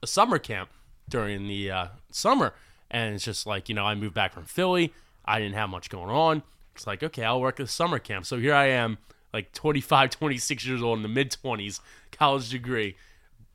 [0.02, 0.70] a summer camp
[1.08, 2.54] during the uh, summer,
[2.90, 4.92] and it's just like you know, I moved back from Philly.
[5.24, 6.42] I didn't have much going on.
[6.74, 8.26] It's like okay, I'll work at the summer camp.
[8.26, 8.98] So here I am,
[9.32, 11.80] like 25, 26 years old in the mid 20s,
[12.12, 12.96] college degree,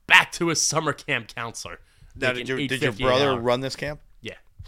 [0.08, 1.80] back to a summer camp counselor.
[2.16, 4.00] Now, did your, did your brother run this camp?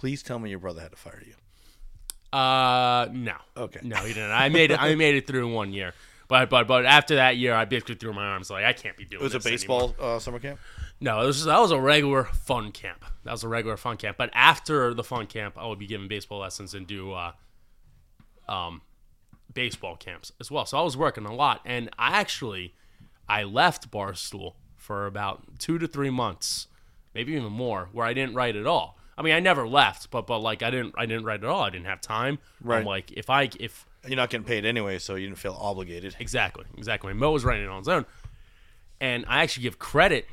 [0.03, 2.37] Please tell me your brother had to fire you.
[2.37, 3.35] Uh, no.
[3.55, 3.79] Okay.
[3.83, 4.31] No, he didn't.
[4.31, 4.83] I made it.
[4.83, 5.93] I made it through one year,
[6.27, 9.05] but but but after that year, I basically threw my arms like I can't be
[9.05, 9.21] doing.
[9.21, 10.59] It was a baseball uh, summer camp.
[10.99, 13.05] No, it was that was a regular fun camp.
[13.23, 14.17] That was a regular fun camp.
[14.17, 17.31] But after the fun camp, I would be giving baseball lessons and do uh,
[18.49, 18.81] um,
[19.53, 20.65] baseball camps as well.
[20.65, 22.73] So I was working a lot, and I actually
[23.29, 26.67] I left Barstool for about two to three months,
[27.15, 28.99] maybe even more, where I didn't write at all.
[29.17, 31.61] I mean, I never left, but but like I didn't I didn't write at all.
[31.61, 32.39] I didn't have time.
[32.61, 32.79] Right.
[32.79, 36.15] I'm like if I if You're not getting paid anyway, so you didn't feel obligated.
[36.19, 37.13] Exactly, exactly.
[37.13, 38.05] Mo was writing it on his own,
[38.99, 40.27] and I actually give credit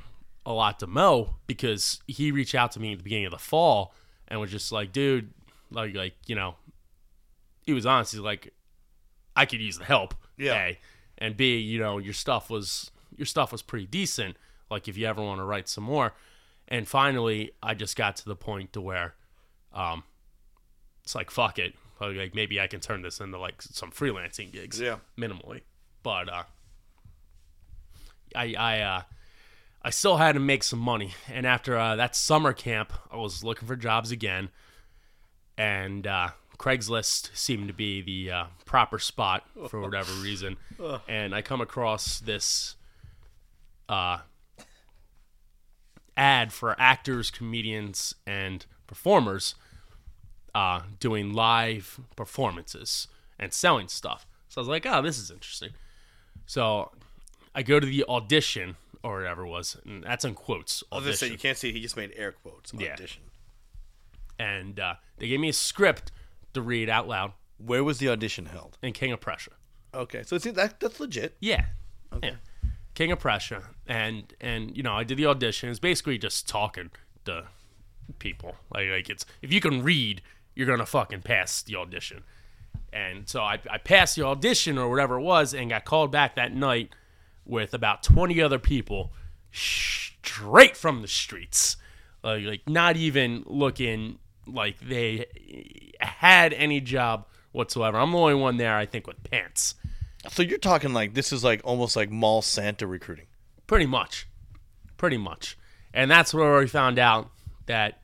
[0.47, 3.39] a lot to Mo because he reached out to me at the beginning of the
[3.39, 3.95] fall
[4.29, 5.31] and was just like, "Dude,
[5.71, 6.57] like, like you know,"
[7.67, 8.13] he was honest.
[8.13, 8.53] He's like,
[9.37, 10.55] "I could use the help." Yeah.
[10.55, 10.79] A,
[11.19, 14.37] and B, you know, your stuff was your stuff was pretty decent.
[14.71, 16.15] Like, if you ever want to write some more,
[16.71, 19.15] and finally, I just got to the point to where,
[19.73, 20.05] um,
[21.05, 21.75] it's like fuck it.
[22.01, 24.99] Like, maybe I can turn this into like some freelancing gigs Yeah.
[25.19, 25.63] minimally.
[26.03, 26.43] But uh,
[28.35, 29.03] I I uh,
[29.83, 33.43] I still had to make some money, and after uh, that summer camp, I was
[33.45, 34.49] looking for jobs again,
[35.59, 40.57] and uh, Craigslist seemed to be the uh, proper spot for whatever reason,
[41.09, 42.77] and I come across this
[43.89, 44.19] uh,
[46.17, 49.55] ad for actors, comedians, and performers
[50.55, 53.07] uh, doing live performances
[53.39, 54.27] and selling stuff.
[54.49, 55.71] So I was like, oh, this is interesting.
[56.47, 56.91] So
[57.55, 60.83] I go to the audition or whatever it was, and that's in quotes.
[60.93, 61.73] I was gonna say you can't see.
[61.73, 62.73] He just made air quotes.
[62.77, 62.93] Yeah.
[62.95, 63.23] Audition.
[64.39, 66.11] and uh, they gave me a script
[66.55, 68.77] to read out loud Where was the audition held?
[68.83, 69.53] in King of Prussia.
[69.95, 71.37] Okay, so it's that that's legit.
[71.41, 71.67] Yeah.
[72.23, 72.33] Yeah.
[72.95, 73.63] King of Prussia.
[73.87, 75.69] And and you know, I did the audition.
[75.69, 76.91] It's basically just talking
[77.25, 77.47] to
[78.19, 78.57] people.
[78.73, 80.23] Like like it's if you can read,
[80.55, 82.25] you're gonna fucking pass the audition.
[82.93, 86.35] And so I, I passed the audition or whatever it was and got called back
[86.35, 86.91] that night
[87.45, 89.13] with about 20 other people
[89.53, 91.77] straight from the streets.
[92.23, 95.27] Like, like not even looking like they
[96.01, 97.99] had any job whatsoever.
[97.99, 99.75] I'm the only one there, I think, with pants.
[100.29, 103.27] So you're talking like this is like almost like mall Santa recruiting.
[103.67, 104.27] Pretty much.
[104.97, 105.57] Pretty much.
[105.95, 107.31] And that's where we found out
[107.67, 108.01] that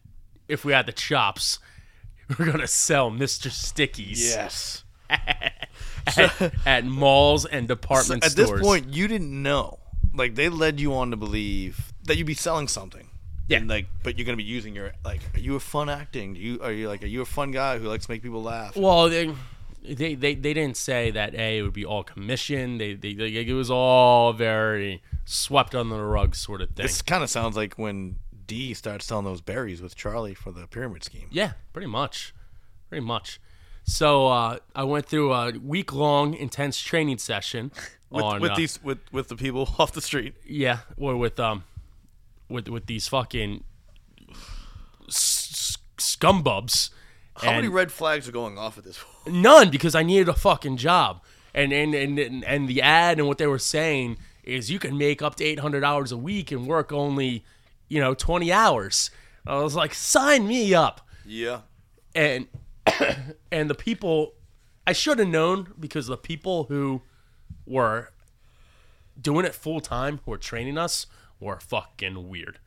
[0.48, 1.58] if we had the chops,
[2.38, 3.50] we're going to sell Mr.
[3.50, 4.84] Stickies Yes.
[5.10, 8.50] at, at malls and department At stores.
[8.50, 9.78] At this point, you didn't know.
[10.14, 13.10] Like they led you on to believe that you'd be selling something.
[13.48, 13.58] Yeah.
[13.58, 15.20] And like, but you're gonna be using your like.
[15.34, 16.34] Are you a fun acting?
[16.34, 17.04] Do you are you like?
[17.04, 18.76] Are you a fun guy who likes to make people laugh?
[18.76, 19.32] Well, they,
[19.88, 22.78] they they they didn't say that a it would be all commission.
[22.78, 26.84] They, they, they it was all very swept under the rug sort of thing.
[26.86, 28.16] This kind of sounds like when
[28.46, 31.28] Dee starts selling those berries with Charlie for the pyramid scheme.
[31.30, 32.34] Yeah, pretty much,
[32.88, 33.40] pretty much.
[33.84, 37.70] So uh, I went through a week long intense training session
[38.08, 40.34] With, on with uh, these with with the people off the street.
[40.46, 41.64] Yeah, or with um,
[42.48, 43.64] with with these fucking
[45.08, 46.90] s- s- scumbubs.
[47.34, 49.15] How many red flags are going off at this point?
[49.26, 51.22] None, because I needed a fucking job.
[51.54, 55.22] And and and and, the ad and what they were saying is you can make
[55.22, 57.44] up to eight hundred dollars a week and work only,
[57.88, 59.10] you know, twenty hours.
[59.46, 61.00] I was like, sign me up.
[61.24, 61.62] Yeah.
[62.14, 62.46] And
[63.50, 64.34] and the people,
[64.86, 67.02] I should have known because the people who
[67.64, 68.10] were
[69.20, 71.06] doing it full time, who were training us,
[71.40, 72.58] were fucking weird.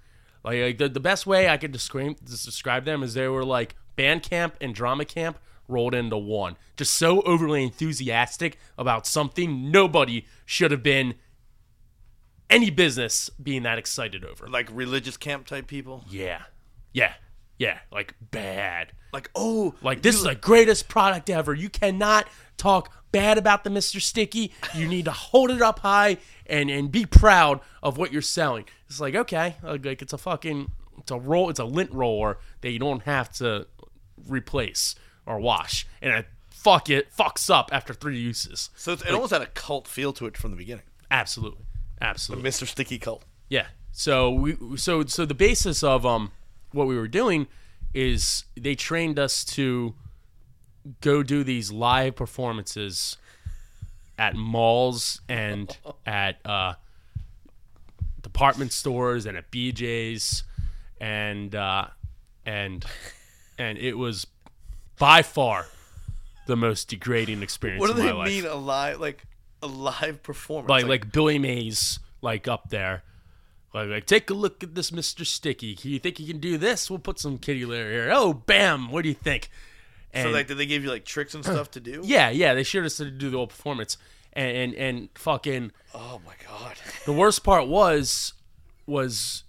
[0.44, 3.76] Like, like the, the best way I could describe describe them is they were like
[3.96, 5.38] band camp and drama camp
[5.70, 6.58] rolled into one.
[6.78, 11.16] Just so overly enthusiastic about something nobody should have been
[12.50, 14.48] any business being that excited over.
[14.48, 16.04] Like religious camp type people.
[16.10, 16.44] Yeah.
[16.94, 17.14] Yeah.
[17.58, 17.80] Yeah.
[17.92, 18.92] Like bad.
[19.14, 21.54] Like oh, Like this is the greatest product ever.
[21.54, 24.02] You cannot talk bad about the Mr.
[24.02, 24.54] Sticky.
[24.74, 28.66] You need to hold it up high and and be proud of what you're selling.
[28.88, 31.50] It's like okay, like like it's a fucking it's a roll.
[31.50, 33.68] It's a lint roller that you don't have to
[34.28, 34.96] replace
[35.30, 38.70] or wash, and it fuck it fucks up after three uses.
[38.76, 40.84] So it's, it almost had a cult feel to it from the beginning.
[41.10, 41.64] Absolutely,
[42.02, 42.50] absolutely.
[42.50, 42.68] Mr.
[42.68, 43.24] Sticky cult.
[43.48, 43.68] Yeah.
[43.92, 46.32] So we so so the basis of um
[46.72, 47.48] what we were doing
[47.94, 49.96] is they trained us to
[51.02, 53.18] go do these live performances
[54.18, 56.74] at malls and at uh,
[58.22, 60.44] department stores and at BJ's
[61.02, 61.88] and uh,
[62.46, 62.86] and
[63.58, 64.28] and it was
[65.00, 65.68] by far
[66.46, 69.24] the most degrading experience What do they life mean a live like
[69.62, 70.70] a live performance?
[70.70, 73.04] like like Billy Mays like up there.
[73.74, 75.26] Like, like take a look at this Mr.
[75.26, 75.78] Sticky.
[75.82, 76.90] You think you can do this?
[76.90, 78.10] We'll put some kitty litter here.
[78.12, 78.92] Oh, bam!
[78.92, 79.50] What do you think?
[80.12, 82.02] And so like did they give you like tricks and stuff to do?
[82.06, 83.98] yeah, yeah, they showed us to do the whole performance,
[84.34, 86.78] and and, and fucking Oh my god.
[87.06, 88.34] the worst part was
[88.88, 89.44] was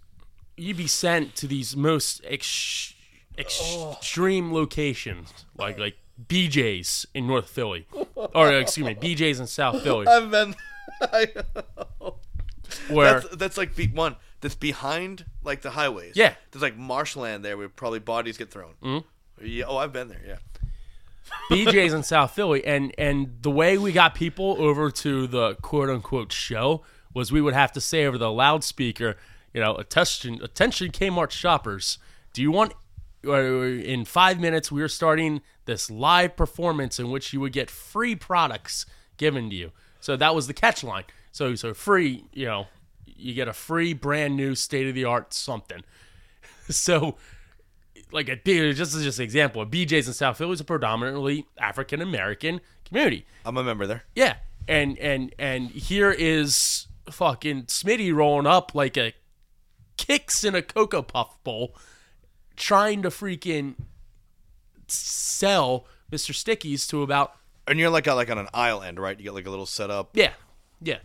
[0.57, 2.93] you'd be sent to these most ex-
[3.39, 7.87] extreme locations like like BJ's in North Philly,
[8.35, 10.55] or excuse me, BJ's in South Philly, I've been
[11.01, 11.27] I,
[12.89, 16.15] where that's that's like be, one that's behind like the highways.
[16.17, 16.35] Yeah.
[16.51, 18.75] There's like marshland there where probably bodies get thrown.
[18.83, 19.47] Mm-hmm.
[19.47, 19.65] Yeah.
[19.67, 20.23] Oh, I've been there.
[20.27, 20.37] Yeah.
[21.51, 25.89] BJ's in South Philly, and and the way we got people over to the quote
[25.89, 26.83] unquote show
[27.15, 29.17] was we would have to say over the loudspeaker,
[29.53, 31.99] you know, attention, attention, Kmart shoppers,
[32.33, 32.73] do you want?
[33.23, 38.17] In five minutes, we are starting this live performance in which you would get free
[38.17, 39.73] products given to you.
[40.01, 41.05] So that was the catch line.
[41.33, 42.67] So so free, you know,
[43.05, 45.83] you get a free brand new state of the art something.
[46.71, 47.17] So
[48.13, 52.01] like a just as just an example, BJ's in South Philly is a predominantly African
[52.01, 53.27] American community.
[53.45, 54.05] I'm a member there.
[54.15, 54.37] Yeah,
[54.69, 59.15] and and and here is fucking Smitty rolling up like a
[59.97, 61.77] Kix in a cocoa puff bowl,
[62.61, 63.75] trying to freaking
[64.87, 66.33] sell Mr.
[66.33, 67.33] Stickies to about
[67.67, 69.19] And you're like a, like on an aisle end, right?
[69.19, 70.11] You get like a little setup.
[70.15, 70.33] yeah
[70.81, 70.99] yeah,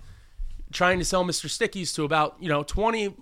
[0.72, 1.48] trying to sell Mr.
[1.50, 3.14] Stickies to about you know twenty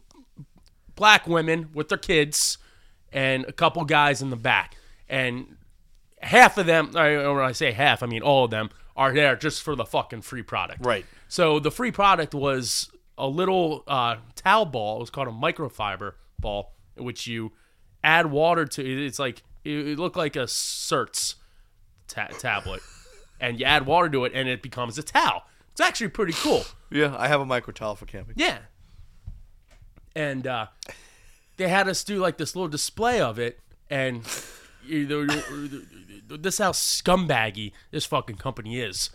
[0.95, 2.57] black women with their kids
[3.11, 4.75] and a couple guys in the back.
[5.09, 5.57] And
[6.21, 9.36] half of them, or when I say half, I mean all of them, are there
[9.36, 10.86] just for the fucking free product.
[10.86, 11.05] Right.
[11.27, 14.97] So the free product was a little uh, towel ball.
[14.97, 17.51] It was called a microfiber ball, which you
[18.04, 18.82] add water to.
[18.82, 19.06] It.
[19.06, 21.36] It's like, it looked like a Certs
[22.08, 22.82] ta- tablet.
[23.39, 25.43] And you add water to it, and it becomes a towel.
[25.72, 26.64] It's actually pretty cool.
[26.91, 28.36] Yeah, I have a micro towel for camping.
[28.38, 28.60] Yeah.
[30.16, 30.68] And uh,
[31.58, 34.24] they had us do like this little display of it, and
[34.86, 39.10] you know, this is how scumbaggy this fucking company is.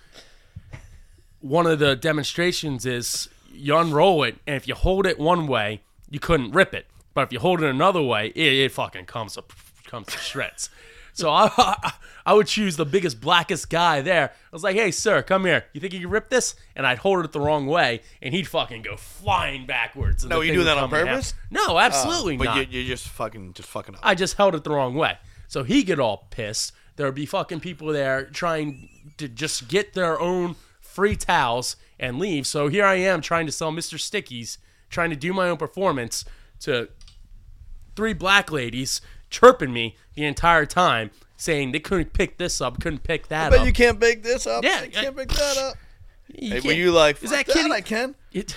[1.41, 5.83] One of the demonstrations is you unroll it, and if you hold it one way,
[6.11, 6.87] you couldn't rip it,
[7.19, 9.53] but if you hold it another way, it, it fucking comes up
[9.89, 10.71] comes to shreds.
[11.15, 11.93] So I, I
[12.25, 14.31] I would choose the biggest blackest guy there.
[14.31, 15.65] I was like, "Hey, sir, come here.
[15.73, 18.47] You think you can rip this?" And I'd hold it the wrong way, and he'd
[18.47, 20.25] fucking go flying backwards.
[20.25, 21.17] No, you thing do that on come in half.
[21.17, 21.35] purpose?
[21.51, 22.57] No, oh, absolutely But not.
[22.59, 24.01] But you, you're just fucking just fucking up.
[24.05, 25.19] I just held it the wrong way.
[25.49, 26.71] So he get all pissed.
[26.95, 32.47] There'd be fucking people there trying to just get their own free towels and leave.
[32.47, 33.99] So here I am trying to sell Mr.
[33.99, 34.59] Stickies,
[34.89, 36.25] trying to do my own performance
[36.61, 36.91] to
[37.99, 43.03] three black ladies chirping me the entire time, saying they couldn't pick this up, couldn't
[43.03, 43.63] pick that but up.
[43.63, 44.63] But you can't pick this up.
[44.63, 45.75] Yeah, you can't I- bake that up.
[46.29, 47.73] You Hey, were you like, is that that, kitty?
[47.73, 48.15] I can.
[48.31, 48.57] It,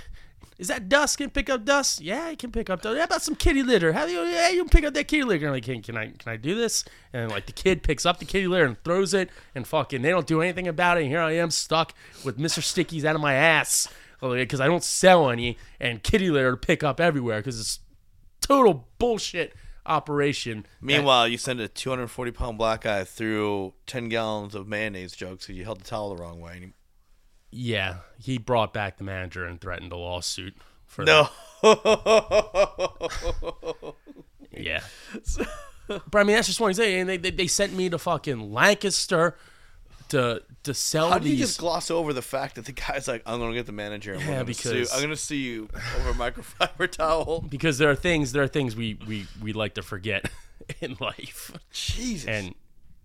[0.60, 1.18] is that dust?
[1.18, 2.02] Can pick up dust?
[2.02, 3.00] Yeah, I can pick up dust.
[3.00, 3.94] How about some kitty litter?
[3.94, 4.22] How do you?
[4.22, 5.48] Yeah, you can pick up that kitty litter.
[5.48, 6.12] And I'm like, can, can I?
[6.12, 6.86] Can I do this?
[7.14, 10.12] And like the kid picks up the kitty litter and throws it, and fucking they
[10.12, 11.02] don't do anything about it.
[11.02, 13.88] And here I am stuck with Mister Stickies out of my ass
[14.22, 17.80] because I don't sell any, and kitty litter to pick up everywhere because it's
[18.42, 19.54] total bullshit
[19.86, 20.66] operation.
[20.82, 25.58] Meanwhile, you send a 240 pound black guy through 10 gallons of mayonnaise jokes because
[25.58, 26.54] you held the towel the wrong way.
[26.54, 26.74] And he-
[27.52, 31.30] Yeah, he brought back the manager and threatened a lawsuit for that.
[31.64, 33.96] no.
[34.54, 34.82] Yeah.
[35.88, 37.02] but I mean, that's just one thing.
[37.02, 39.36] And they, they, they sent me to fucking Lancaster
[40.12, 41.47] to to sell How do you these.
[41.47, 44.14] just gloss over the fact that the guy's like, I'm going to get the manager.
[44.14, 44.93] And Yeah, gonna because-.
[44.93, 45.68] I'm going to see you
[45.99, 47.41] over a microfiber towel.
[47.41, 50.30] because there are things there are things we, we, we like to forget
[50.82, 51.51] in life.
[51.72, 52.28] Jesus.
[52.28, 52.55] And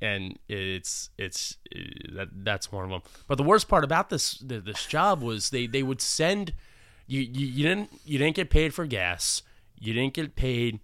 [0.02, 1.78] and it's it's uh,
[2.16, 3.00] that that's one of them.
[3.26, 6.52] But the worst part about this th- this job was they, they would send
[7.06, 9.42] you, you you didn't you didn't get paid for gas.
[9.78, 10.80] You didn't get paid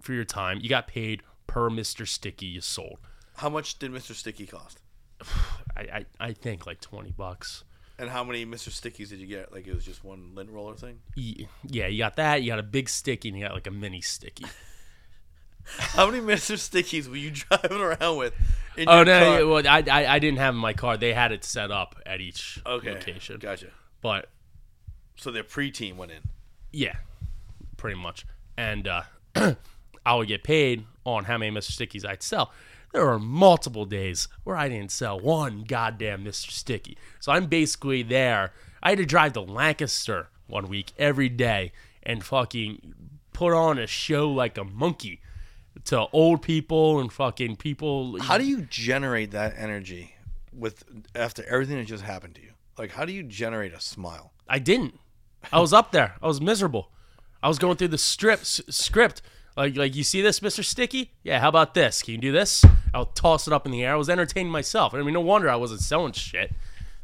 [0.00, 0.58] for your time.
[0.60, 2.06] You got paid per Mr.
[2.06, 2.98] Sticky you sold.
[3.36, 4.14] how much did Mr.
[4.14, 4.78] Sticky cost?
[5.76, 7.64] I, I, I think like twenty bucks.
[7.98, 8.70] And how many Mr.
[8.70, 9.52] Stickies did you get?
[9.52, 10.98] Like it was just one lint roller thing?
[11.14, 12.42] Yeah, you got that.
[12.42, 14.46] You got a big sticky, and you got like a mini sticky.
[15.64, 16.56] How many Mr.
[16.56, 18.34] Stickies were you driving around with?
[18.76, 19.46] In Oh no, car?
[19.46, 20.96] well, I, I I didn't have in my car.
[20.96, 23.38] They had it set up at each Okay, location.
[23.38, 23.68] gotcha.
[24.00, 24.28] But
[25.16, 26.22] So their pre-team went in.
[26.72, 26.96] yeah,
[27.76, 28.26] pretty much.
[28.56, 29.02] And uh,
[30.04, 31.70] I would get paid on how many Mr.
[31.70, 32.52] Stickies I'd sell.
[32.92, 36.50] There were multiple days where I didn't sell one goddamn Mr.
[36.50, 36.96] Sticky.
[37.20, 38.52] So I'm basically there.
[38.82, 41.72] I had to drive to Lancaster one week every day
[42.02, 42.94] and fucking
[43.32, 45.20] put on a show like a monkey
[45.86, 48.20] to old people and fucking people.
[48.20, 50.14] How do you generate that energy
[50.52, 50.84] with
[51.14, 52.50] after everything that just happened to you?
[52.76, 54.32] Like, how do you generate a smile?
[54.48, 54.98] I didn't.
[55.50, 56.16] I was up there.
[56.22, 56.90] I was miserable.
[57.42, 59.22] I was going through the strip s- script.
[59.56, 61.12] Like, like you see this, Mister Sticky?
[61.22, 61.40] Yeah.
[61.40, 62.02] How about this?
[62.02, 62.64] Can you do this?
[62.94, 63.92] I'll toss it up in the air.
[63.92, 64.94] I was entertaining myself.
[64.94, 66.52] I mean, no wonder I wasn't selling shit.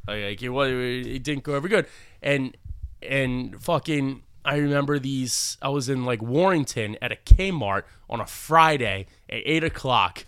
[0.07, 1.87] Like, like it, was, it didn't go ever good.
[2.23, 2.57] And
[3.03, 5.59] and fucking, I remember these.
[5.61, 10.25] I was in like Warrington at a Kmart on a Friday at eight o'clock.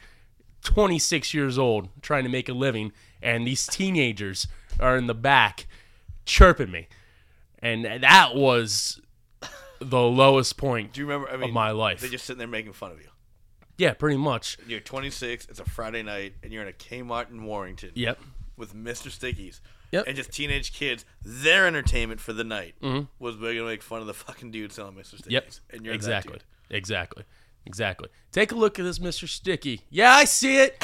[0.63, 2.93] 26 years old, trying to make a living,
[3.23, 4.47] and these teenagers
[4.79, 5.67] are in the back
[6.27, 6.87] chirping me.
[7.61, 9.01] And that was
[9.81, 11.29] the lowest point Do you remember?
[11.31, 12.01] I mean, of my life.
[12.01, 13.09] They're just sitting there making fun of you.
[13.79, 14.59] yeah, pretty much.
[14.67, 15.47] You're 26.
[15.47, 18.19] It's a Friday night, and you're in a Kmart in Warrington Yep.
[18.57, 19.09] with Mr.
[19.11, 19.61] Stickies.
[19.93, 20.07] Yep.
[20.07, 21.05] And just teenage kids.
[21.25, 22.77] Their entertainment for the night
[23.19, 25.17] was we're gonna make fun of the fucking dude selling Mr.
[25.17, 25.23] Stickies.
[25.23, 25.31] Mm-hmm.
[25.33, 25.51] Yep.
[25.71, 26.39] And you're exactly.
[26.71, 27.25] Exactly.
[27.67, 28.09] Exactly.
[28.33, 29.29] Take a look at this Mr.
[29.29, 29.83] Sticky.
[29.91, 30.83] Yeah, I see it.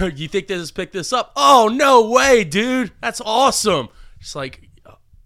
[0.16, 1.32] you think they just picked this up?
[1.36, 2.92] Oh no way, dude!
[3.02, 3.88] That's awesome.
[4.20, 4.69] It's like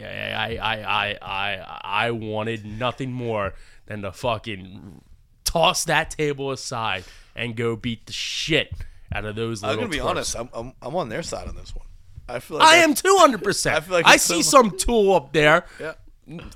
[0.05, 3.55] I I I I I I wanted nothing more
[3.86, 5.00] than to fucking
[5.44, 7.05] toss that table aside
[7.36, 8.72] and go beat the shit
[9.14, 10.05] out of those I'm gonna be twerps.
[10.05, 10.36] honest.
[10.36, 11.86] I'm, I'm I'm on their side on this one.
[12.28, 13.76] I feel like I am two hundred percent.
[13.76, 15.92] I feel like I see so- some tool up there Yeah.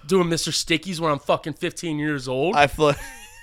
[0.07, 0.51] doing Mr.
[0.53, 2.57] Stickies when I'm fucking 15 years old.
[2.57, 2.95] I feel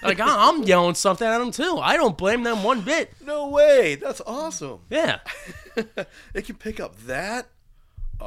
[0.03, 1.77] like I'm yelling something at them too.
[1.81, 3.13] I don't blame them one bit.
[3.23, 3.95] no way.
[3.95, 4.79] That's awesome.
[4.89, 5.19] Yeah.
[6.33, 7.47] they can pick up that.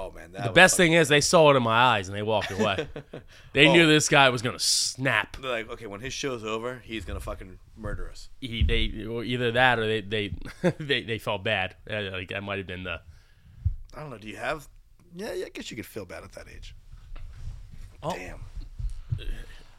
[0.00, 2.22] Oh man, that The best thing is they saw it in my eyes and they
[2.22, 2.86] walked away.
[3.52, 5.36] They knew this guy was gonna snap.
[5.40, 8.28] They're like, okay, when his show's over, he's gonna fucking murder us.
[8.40, 10.34] He, they either that or they they
[10.78, 11.74] they, they felt bad.
[11.90, 13.00] Uh, Like that might have been the.
[13.94, 14.18] I don't know.
[14.18, 14.68] Do you have?
[15.16, 15.46] Yeah, yeah.
[15.46, 16.76] I guess you could feel bad at that age.
[18.00, 18.12] Oh.
[18.12, 18.44] Damn.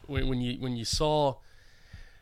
[0.06, 1.36] When, when you when you saw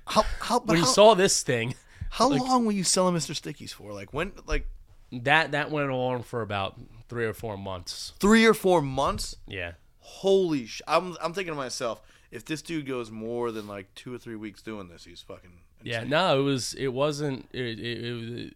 [0.07, 1.74] How how when you how, saw this thing,
[2.11, 3.34] how long were you selling Mr.
[3.34, 3.92] Stickies for?
[3.92, 4.32] Like when?
[4.46, 4.68] Like
[5.11, 6.78] that that went on for about
[7.09, 8.13] three or four months.
[8.21, 9.37] three or four months?
[9.47, 9.73] Yeah.
[10.01, 10.81] Holy sh!
[10.87, 12.01] I'm I'm thinking to myself,
[12.31, 15.53] if this dude goes more than like two or three weeks doing this, he's fucking.
[15.83, 16.05] Yeah.
[16.05, 18.51] No, it was it wasn't it, it, it was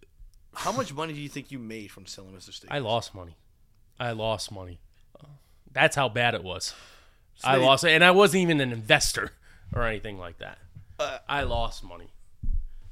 [0.54, 2.50] How much money do you think you made from selling Mr.
[2.50, 2.68] Stickies?
[2.70, 3.36] I lost money.
[4.00, 4.80] I lost money.
[5.72, 6.74] That's how bad it was.
[7.44, 9.32] I lost it, and I wasn't even an investor
[9.74, 10.58] or anything like that.
[10.98, 12.12] Uh, I lost money.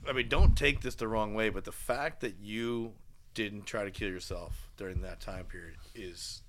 [0.09, 2.95] I mean, don't take this the wrong way, but the fact that you
[3.35, 6.43] didn't try to kill yourself during that time period is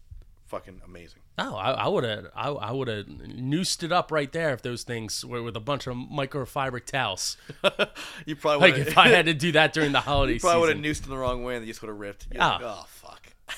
[0.47, 1.19] fucking amazing.
[1.37, 4.83] Oh, I would have, I, I would have noosed it up right there if those
[4.83, 7.37] things were with a bunch of microfiber towels.
[8.25, 10.69] You probably Like would if I had to do that during the holiday probably would
[10.69, 12.27] have noosed in the wrong way and they just would have ripped.
[12.31, 12.53] You're Ah.
[12.55, 13.27] like, oh fuck.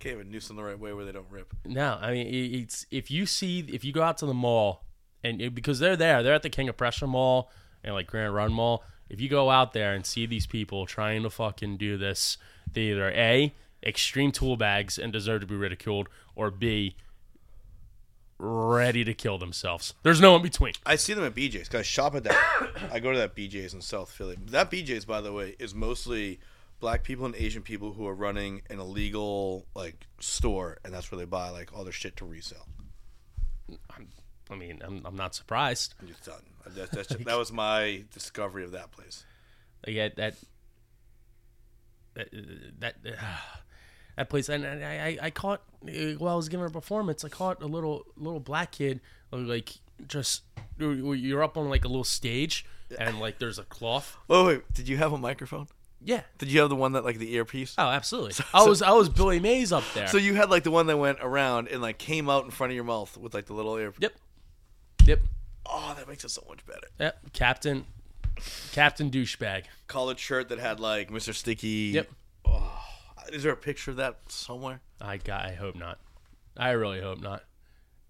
[0.00, 1.54] Can't even noose them the right way where they don't rip.
[1.64, 2.26] No, I mean
[2.60, 4.84] it's if you see if you go out to the mall
[5.24, 7.50] and it- because they're there, they're at the King of Prussia Mall
[7.84, 8.84] and like Granite Run Mall.
[9.08, 12.38] If you go out there and see these people trying to fucking do this,
[12.72, 16.96] they either a extreme tool bags and deserve to be ridiculed, or b
[18.38, 19.94] ready to kill themselves.
[20.02, 20.74] There's no in between.
[20.84, 22.70] I see them at BJ's because I shop at that.
[22.92, 24.36] I go to that BJ's in South Philly.
[24.46, 26.40] That BJ's, by the way, is mostly
[26.80, 31.18] black people and Asian people who are running an illegal like store, and that's where
[31.18, 32.66] they buy like all their shit to resell.
[34.52, 35.94] I mean, I'm, I'm not surprised.
[36.00, 36.42] I'm done.
[36.74, 39.24] That, that's just, that was my discovery of that place.
[39.86, 40.34] Like that that
[42.14, 43.14] that that,
[44.16, 44.48] that place.
[44.48, 47.66] And I, I I caught uh, while I was giving a performance, I caught a
[47.66, 49.00] little little black kid
[49.32, 49.72] uh, like
[50.06, 50.42] just
[50.78, 52.64] you're up on like a little stage
[52.98, 54.16] and like there's a cloth.
[54.30, 55.66] Oh wait, did you have a microphone?
[56.04, 56.22] Yeah.
[56.38, 57.74] Did you have the one that like the earpiece?
[57.78, 58.44] Oh, absolutely.
[58.52, 60.08] I was I was Billy Mays up there.
[60.08, 62.72] So you had like the one that went around and like came out in front
[62.72, 63.92] of your mouth with like the little ear.
[63.98, 64.12] yep.
[65.04, 65.20] Yep.
[65.66, 66.88] Oh, that makes it so much better.
[66.98, 67.32] Yep.
[67.32, 67.86] Captain
[68.72, 69.64] Captain douchebag.
[69.86, 71.34] Collared shirt that had like Mr.
[71.34, 71.92] Sticky.
[71.94, 72.10] Yep.
[72.44, 72.80] Oh,
[73.32, 74.80] is there a picture of that somewhere?
[75.00, 75.44] I got.
[75.44, 75.98] I hope not.
[76.56, 77.44] I really hope not.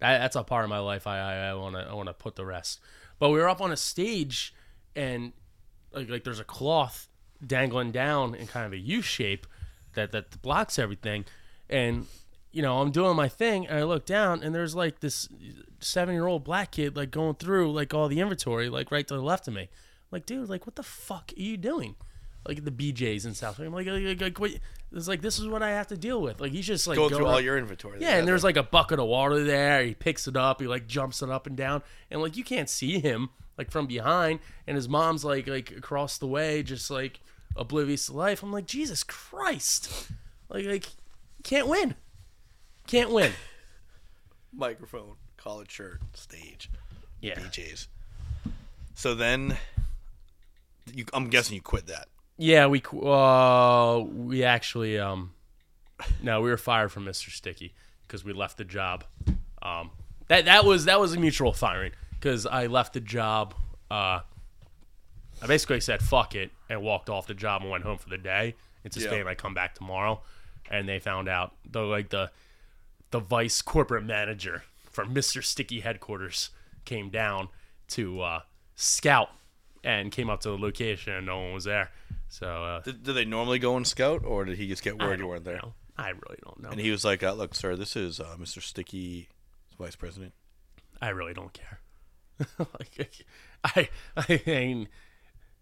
[0.01, 1.07] That, that's a part of my life.
[1.07, 2.81] I I, I want to I want to put the rest.
[3.19, 4.55] But we were up on a stage,
[4.97, 5.33] and
[5.93, 7.09] like like there's a cloth
[7.45, 9.47] dangling down in kind of a U shape
[9.95, 11.25] that that blocks everything,
[11.69, 12.07] and
[12.53, 15.29] you know, I'm doing my thing, and I look down, and there's like this
[15.81, 19.15] seven year old black kid like going through like all the inventory, like right to
[19.15, 19.69] the left of me.
[20.11, 21.97] like, dude, like what the fuck are you doing?
[22.47, 23.59] Like the BJ's and stuff.
[23.59, 24.51] I'm like, like, like what?
[24.95, 26.41] It's like this is what I have to deal with.
[26.41, 27.99] Like he's just like Go through all your inventory.
[28.01, 29.83] yeah, and there's like a bucket of water there.
[29.85, 30.61] He picks it up.
[30.61, 33.87] He like jumps it up and down, and like you can't see him like from
[33.87, 34.41] behind.
[34.67, 37.21] And his mom's like like across the way, just like
[37.57, 38.43] oblivious to life.
[38.43, 40.11] I'm like Jesus Christ,
[40.51, 40.89] like like
[41.45, 41.95] can't win,
[42.93, 43.33] can't win.
[44.53, 46.71] microphone, collared shirt, stage,
[47.21, 47.89] Yeah, BJ's.
[48.95, 49.57] So then,
[50.93, 52.09] you, I'm guessing you quit that.
[52.37, 52.67] yeah.
[52.67, 55.33] We uh we actually um
[56.23, 57.31] no we were fired from Mr.
[57.31, 57.75] Sticky
[58.07, 59.05] because we left the job.
[59.63, 59.91] Um
[60.29, 63.55] that that was that was a mutual firing because I left the job.
[63.91, 64.21] Uh,
[65.43, 68.19] I basically said fuck it and walked off the job and went home for the
[68.19, 69.31] day, anticipating Yeah.
[69.31, 70.21] I come back tomorrow.
[70.71, 72.31] And they found out the like the
[73.13, 75.43] the vice corporate manager from Mr.
[75.43, 76.51] Sticky headquarters
[76.85, 77.49] came down
[77.89, 78.41] to uh,
[78.75, 79.29] scout
[79.85, 81.91] and came up to the location and no one was there.
[82.29, 85.21] So uh, Did, did they normally go and scout, or did he just get word
[85.21, 85.57] you weren't there?
[85.57, 85.75] know.
[85.99, 86.71] I really don't know.
[86.71, 88.63] And he was like, uh, "Look, sir, this is uh, Mr.
[88.63, 89.29] Sticky,
[89.79, 90.33] vice president."
[91.03, 91.81] I really don't care.
[92.59, 93.27] like,
[93.65, 94.89] I I mean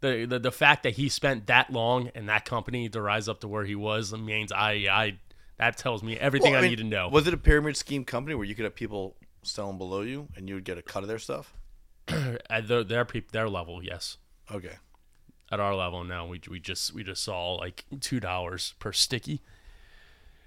[0.01, 3.40] the, the the fact that he spent that long in that company to rise up
[3.40, 5.18] to where he was means I I
[5.61, 7.08] that tells me everything Well, I, mean, need to know.
[7.08, 10.48] Was it a pyramid scheme company where you could have people selling below you, and
[10.48, 11.54] you would get a cut of their stuff?
[12.50, 14.16] At their their peop, their level, yes.
[14.50, 14.76] Okay.
[15.52, 19.40] At our level now, we we just we just saw like two dollars per sticky.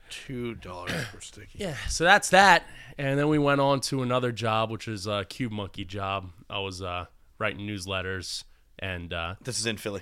[0.10, 1.58] Two dollars per sticky.
[1.60, 2.64] Yeah, so that's that.
[2.98, 6.30] And then we went on to another job, which is a Cube Monkey job.
[6.50, 7.06] I was uh,
[7.40, 8.44] writing newsletters,
[8.80, 10.02] and uh, This is in Philly.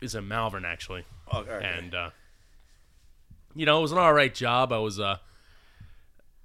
[0.00, 1.04] it's in Malvern actually.
[1.32, 1.60] Oh, okay.
[1.64, 2.10] and uh,
[3.54, 4.72] you know it was an all right job.
[4.72, 5.16] I was uh,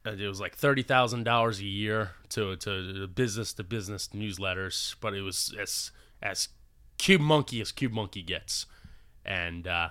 [0.06, 5.14] it was like thirty thousand dollars a year to to business to business newsletters, but
[5.14, 5.92] it was as
[6.22, 6.50] as
[6.98, 8.66] Cube Monkey as Cube Monkey gets,
[9.26, 9.90] and uh,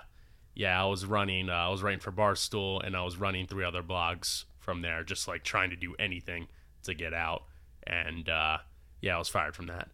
[0.53, 1.49] yeah, I was running.
[1.49, 5.03] Uh, I was writing for Barstool, and I was running three other blogs from there,
[5.03, 6.47] just like trying to do anything
[6.83, 7.43] to get out,
[7.85, 8.57] and uh,
[9.01, 9.89] yeah, I was fired from that.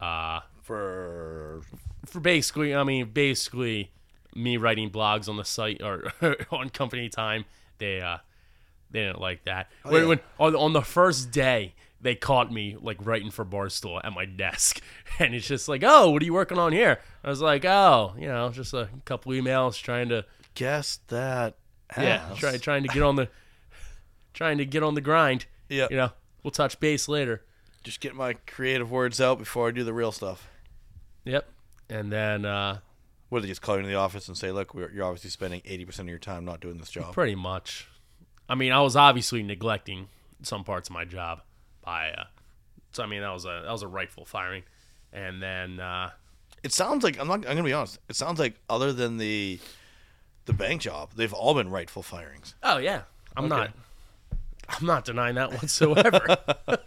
[0.00, 1.62] Uh, for
[2.06, 3.92] for basically, I mean, basically
[4.34, 6.12] me writing blogs on the site or
[6.50, 7.44] on company time.
[7.78, 8.18] They uh,
[8.90, 9.70] they didn't like that.
[9.82, 10.08] when, yeah.
[10.08, 14.24] when on, on the first day, they caught me like writing for Barstool at my
[14.44, 14.80] desk,
[15.18, 17.00] and it's just like, oh, what are you working on here?
[17.24, 20.24] I was like, oh, you know, just a couple emails trying to
[20.54, 21.56] guess that.
[21.96, 23.28] yeah, try, trying to get on the
[24.32, 25.46] trying to get on the grind.
[25.68, 25.88] Yeah.
[25.90, 26.10] you know,
[26.42, 27.42] we'll touch base later.
[27.82, 30.48] Just get my creative words out before I do the real stuff.
[31.24, 31.48] Yep,
[31.88, 32.78] and then uh,
[33.34, 35.60] What did they just call you into the office and say, "Look, you're obviously spending
[35.64, 37.88] eighty percent of your time not doing this job." Pretty much.
[38.48, 40.06] I mean, I was obviously neglecting
[40.42, 41.40] some parts of my job
[41.82, 42.10] by.
[42.10, 42.24] Uh,
[42.92, 44.62] so I mean, that was a that was a rightful firing,
[45.12, 46.10] and then uh,
[46.62, 47.38] It sounds like I'm not.
[47.38, 47.98] I'm gonna be honest.
[48.08, 49.58] It sounds like other than the
[50.44, 52.54] the bank job, they've all been rightful firings.
[52.62, 53.02] oh yeah,
[53.36, 53.56] I'm Okay.
[53.56, 53.70] not.
[54.68, 56.36] I'm not denying that whatsoever.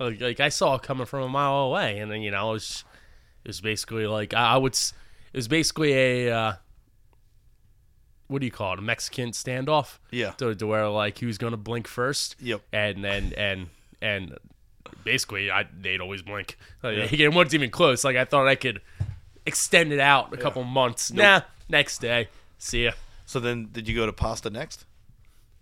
[0.00, 2.54] like, like I saw it coming from a mile away, and then you know it
[2.54, 2.84] was
[3.44, 4.76] it was basically like I, I would.
[5.32, 6.52] It was basically a uh,
[8.26, 8.78] what do you call it?
[8.78, 9.98] A Mexican standoff.
[10.10, 10.30] Yeah.
[10.32, 12.36] To, to where like he was gonna blink first.
[12.40, 12.62] Yep.
[12.72, 13.66] and and and
[14.00, 14.38] and
[15.04, 16.56] basically I they'd always blink.
[16.82, 18.04] Like, It wasn't even close.
[18.04, 18.80] Like I thought I could
[19.46, 21.12] extend it out a couple months.
[21.12, 22.28] Nah, next day.
[22.58, 22.92] See ya.
[23.26, 24.86] So then, did you go to pasta next?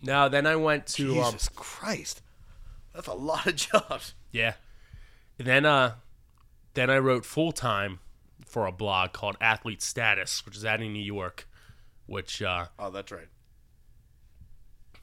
[0.03, 2.23] No, then I went to um, Jesus Christ,
[2.95, 4.15] that's a lot of jobs.
[4.33, 4.55] yeah.
[5.39, 5.95] Then uh,
[6.75, 8.01] then I wrote full time
[8.49, 11.49] for a blog called Athlete Status, which is out in New York,
[12.07, 13.29] which uh, Oh, that's right.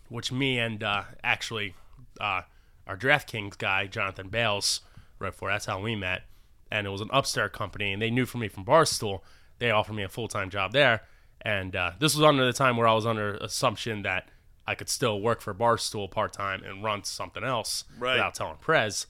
[0.10, 1.76] which me and uh, actually
[2.20, 2.42] uh,
[2.88, 4.82] our DraftKings guy Jonathan Bales
[5.20, 5.50] wrote for.
[5.50, 6.24] That's how we met,
[6.72, 9.22] and it was an upstart company, and they knew from me from Barstool.
[9.60, 11.02] They offered me a full time job there,
[11.42, 14.30] and uh, this was under the time where I was under assumption that
[14.68, 18.14] I could still work for Barstool part time and run something else Right.
[18.14, 19.06] without telling Prez.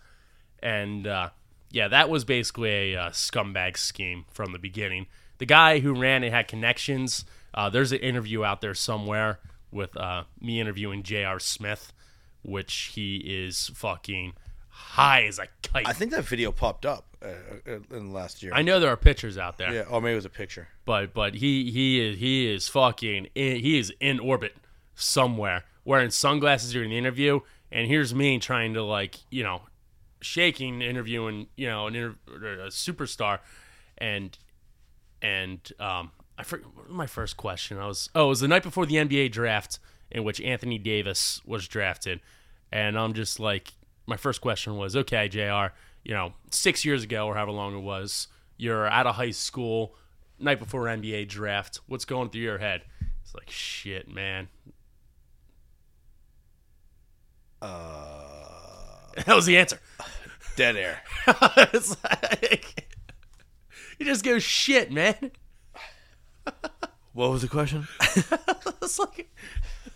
[0.62, 1.30] And uh,
[1.72, 5.08] yeah, that was basically a uh, scumbag scheme from the beginning.
[5.38, 7.26] The guy who ran it had connections.
[7.54, 9.40] Uh, there's an interview out there somewhere
[9.72, 11.40] with uh, me interviewing J.R.
[11.40, 11.94] Smith,
[12.44, 14.34] which he is fucking
[14.70, 15.88] high as a kite.
[15.88, 17.28] I think that video popped up uh,
[17.68, 18.52] uh, in the last year.
[18.54, 20.68] I know there are pictures out there, yeah, or maybe it was a picture.
[20.86, 24.56] but but he he is he is fucking in, he is in orbit
[24.96, 27.40] somewhere wearing sunglasses during the interview,
[27.72, 29.62] and here's me trying to like you know
[30.26, 32.16] shaking interviewing you know an inter-
[32.66, 33.40] a superstar,
[33.98, 34.38] and
[35.22, 37.78] and um I forget my first question.
[37.78, 39.80] I was oh it was the night before the NBA draft,
[40.12, 42.20] in which Anthony Davis was drafted.
[42.72, 43.74] And I'm just like,
[44.06, 45.74] my first question was, okay, JR,
[46.04, 49.96] you know, six years ago or however long it was, you're out of high school,
[50.40, 51.80] night before NBA draft.
[51.88, 52.82] What's going through your head?
[53.22, 54.50] It's like, shit, man.
[57.62, 58.24] Uh,
[59.26, 59.80] That was the answer.
[60.56, 61.02] dead air.
[61.74, 62.98] it's like,
[64.00, 65.32] you just go, shit, man.
[67.14, 67.88] What was the question?
[68.02, 69.30] I was like,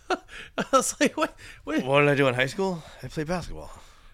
[0.58, 1.82] I was like, what, what?
[1.84, 2.82] What did I do in high school?
[3.02, 3.70] I played basketball.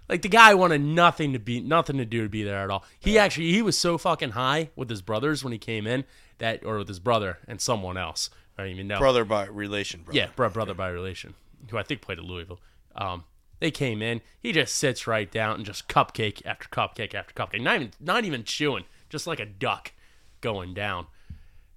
[0.09, 2.85] Like the guy wanted nothing to be, nothing to do to be there at all.
[2.99, 6.05] He actually, he was so fucking high with his brothers when he came in
[6.39, 8.31] that, or with his brother and someone else.
[8.57, 8.99] I don't even know.
[8.99, 10.19] Brother by relation, brother.
[10.19, 11.35] Yeah, bro, brother by relation,
[11.71, 12.61] who I think played at Louisville.
[12.95, 13.25] Um,
[13.61, 14.21] they came in.
[14.41, 17.63] He just sits right down and just cupcake after cupcake after cupcake.
[17.63, 19.93] Not even, not even chewing, just like a duck
[20.41, 21.07] going down.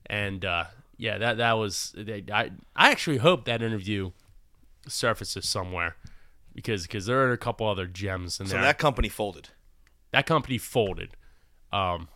[0.06, 0.66] And uh,
[0.98, 1.94] yeah, that that was.
[1.98, 4.12] They, I I actually hope that interview
[4.88, 5.96] surfaces somewhere
[6.54, 8.62] because because there are a couple other gems in So there.
[8.62, 9.50] So that company folded.
[10.12, 11.16] that company folded.
[11.72, 12.08] Um,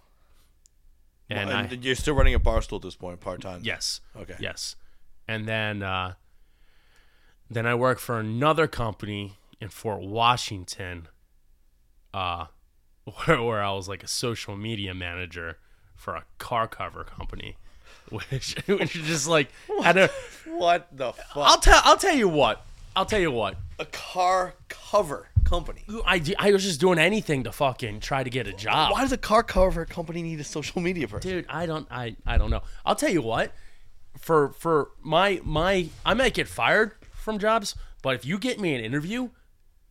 [1.29, 3.61] and I, And you're still running a barstool at this point, part time.
[3.63, 4.01] Yes.
[4.19, 4.35] Okay.
[4.39, 4.75] Yes.
[5.27, 6.13] And then uh,
[7.49, 11.07] then I work for another company in Fort Washington,
[12.13, 12.45] uh,
[13.25, 15.57] where, where I was like a social media manager
[15.95, 17.57] for a car cover company,
[18.09, 19.49] which which is just like
[19.81, 20.11] I don't.
[20.45, 21.37] What the fuck?
[21.37, 22.65] I'll tell I'll tell you what.
[22.95, 23.55] I'll tell you what.
[23.79, 25.83] a car cover company.
[26.05, 28.91] I, I was just doing anything to fucking try to get a job.
[28.91, 31.29] Why does a car cover company need a social media person?
[31.29, 33.51] dude i don't i i don't know i'll tell you what
[34.17, 38.75] for for my my i might get fired from jobs but if you get me
[38.75, 39.29] an interview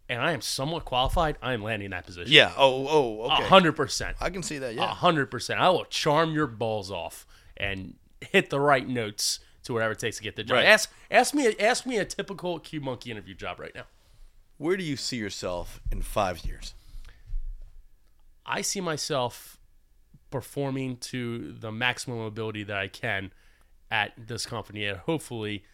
[0.08, 2.52] and i am somewhat qualified i am landing that position Yeah.
[2.56, 2.86] Oh.
[2.88, 3.20] Oh.
[3.30, 3.44] a Okay.
[3.44, 4.72] hundred percent I can see that.
[4.72, 4.86] a Yeah.
[4.94, 7.26] hundred percent i will charm your balls off
[7.56, 10.66] and hit the right notes to whatever it takes to get the job Right.
[10.66, 13.84] ask ask me ask me a typical q monkey interview job right now
[14.58, 16.74] Where do you see yourself in five years?
[18.44, 19.58] I see myself
[20.30, 23.32] performing to the maximum ability that I can
[23.90, 25.64] at this company and hopefully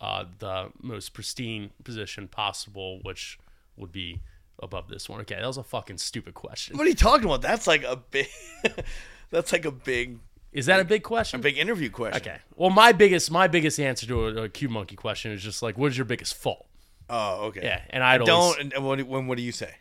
[0.00, 3.38] uh, the most pristine position possible, which
[3.78, 4.20] would be
[4.60, 5.20] above this one.
[5.20, 6.76] Okay, that was a fucking stupid question.
[6.76, 7.42] What are you talking about?
[7.42, 8.28] That's like a big.
[9.30, 10.18] that's like a big,
[10.52, 11.40] Is that a big question?
[11.40, 12.20] A big interview question.
[12.20, 12.38] Okay.
[12.56, 15.78] Well, my biggest my biggest answer to a, a Q monkey question is just like,
[15.78, 16.66] what is your biggest fault?
[17.10, 17.60] Oh, okay.
[17.62, 18.74] Yeah, and I Don't.
[18.74, 19.74] And what, when, what do you say?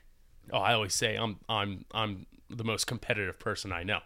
[0.52, 4.00] Oh, I always say I'm I'm I'm the most competitive person I know.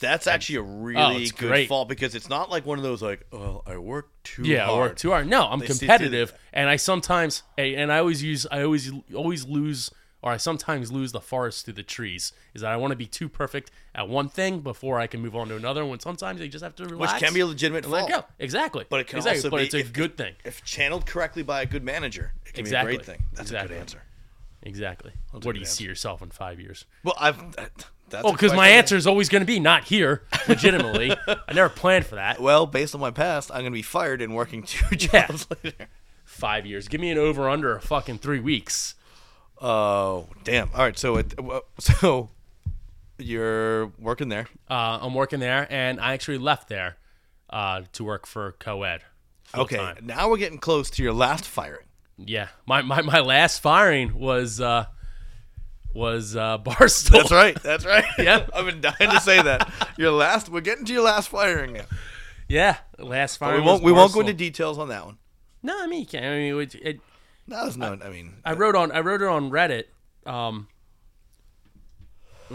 [0.00, 1.68] That's actually a Oh, really it's good great.
[1.68, 4.70] fault because it's not like one of those like, oh, I work too Yeah, hard.
[4.70, 5.26] I work too hard.
[5.28, 9.90] No, I'm They competitive, and I sometimes, and I always use, I always, always lose,
[10.20, 12.32] or I sometimes lose the forest through the trees.
[12.54, 15.36] Is that I want to be too perfect at one thing before I can move
[15.36, 15.84] on to another.
[15.86, 18.22] When sometimes you just have to relax, Which can be a legitimate and let fault.
[18.28, 18.34] go.
[18.38, 19.38] Exactly, But it can exactly.
[19.38, 20.34] also but be it's a if- good thing.
[20.44, 22.92] If channeled correctly by a good manager, it can Exactly.
[22.92, 23.24] be a great thing.
[23.34, 24.02] That's a good answer.
[24.62, 25.12] Exactly.
[25.30, 26.84] Where do you an see yourself in five years?
[27.04, 27.38] Well, I've.
[28.14, 30.22] That's Oh, because my answer is always going to be not here.
[30.48, 32.40] Legitimately, I never planned for that.
[32.40, 35.88] Well, based on my past, I'm going to be fired and working two jobs later.
[36.24, 36.88] Five years.
[36.88, 38.94] Give me an over under fucking three weeks.
[39.60, 40.70] Oh, damn.
[40.74, 40.98] All right.
[40.98, 41.34] So, it,
[41.78, 42.30] so
[43.18, 44.46] you're working there.
[44.68, 46.96] Uh, I'm working there, and I actually left there
[47.50, 49.02] uh, to work for co-ed.
[49.54, 49.76] Okay.
[49.76, 50.06] full-time.
[50.06, 51.86] Now we're getting close to your last firing.
[52.16, 54.86] Yeah, my, my, my last firing was uh,
[55.94, 57.10] was uh, Barstool.
[57.12, 57.60] That's right.
[57.62, 58.04] That's right.
[58.18, 58.46] Yeah.
[58.54, 59.72] I've been dying to say that.
[59.96, 60.48] Your last.
[60.48, 61.84] We're getting to your last firing now.
[62.48, 63.62] Yeah, last But firing.
[63.62, 63.82] we won't.
[63.82, 65.16] We won't go into details on that one.
[65.62, 66.24] No, I mean, you can't.
[66.26, 67.00] I mean, it, it,
[67.46, 67.98] No, there's no.
[68.04, 69.84] I mean, I wrote on I wrote it on Reddit.
[70.26, 70.68] Um,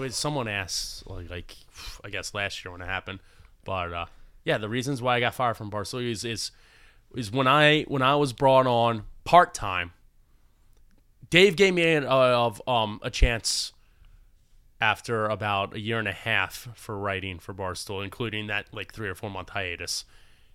[0.10, 1.56] someone asked like, like
[2.04, 3.20] I guess last year when it happened,
[3.66, 4.06] but uh,
[4.46, 6.52] yeah, the reasons why I got fired from Barstool is, is
[7.16, 9.92] is when I when I was brought on part time.
[11.30, 13.74] Dave gave me a, of um a chance
[14.82, 19.10] after about a year and a half for writing for Barstool, including that like three
[19.10, 20.06] or four month hiatus.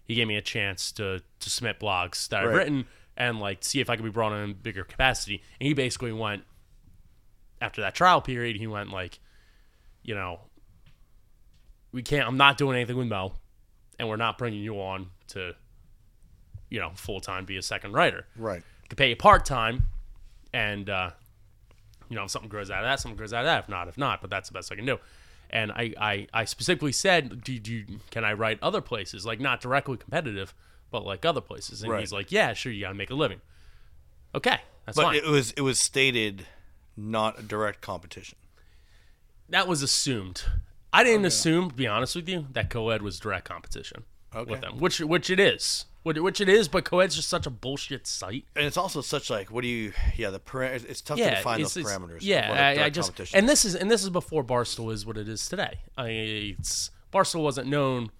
[0.04, 3.80] He gave me a chance to to submit blogs that I've written and like see
[3.80, 5.42] if I could be brought in in bigger capacity.
[5.60, 6.44] And he basically went
[7.60, 8.56] after that trial period.
[8.56, 9.18] He went like,
[10.02, 10.40] you know,
[11.92, 12.26] we can't.
[12.26, 13.34] I'm not doing anything with Mo,
[13.98, 15.54] and we're not bringing you on to,
[16.70, 18.62] you know, full time be a second writer right.
[18.88, 19.86] could pay you part time,
[20.54, 21.10] and uh,
[22.08, 23.58] you know if something grows out of that, something grows out of that.
[23.64, 24.98] If not, if not, but that's the best I can do.
[25.50, 29.38] And I, I, I specifically said, do, do you, can I write other places, like
[29.38, 30.52] not directly competitive,
[30.90, 31.82] but like other places?
[31.82, 32.00] And Right.
[32.00, 33.40] he's like, yeah, sure, you got to make a living.
[34.34, 35.14] Okay, that's But fine.
[35.16, 35.52] it was.
[35.52, 36.46] It was stated,
[36.96, 38.36] not a direct competition.
[39.48, 40.44] that was assumed.
[40.92, 44.04] I didn't assume, to be honest with you, that co-ed was direct competition.
[44.34, 44.50] Okay.
[44.50, 46.68] with them, which which it is, which, which it is.
[46.68, 48.44] But co-ed's just such a bullshit site.
[48.56, 49.92] And it's also such like, what do you?
[50.16, 52.18] Yeah, the para- It's tough to Yeah, define it's, those parameters.
[52.22, 55.28] Yeah, I, I just and this is and this is before Barstool is what it
[55.28, 55.78] is today.
[55.96, 58.10] I mean, it's Barstool wasn't known.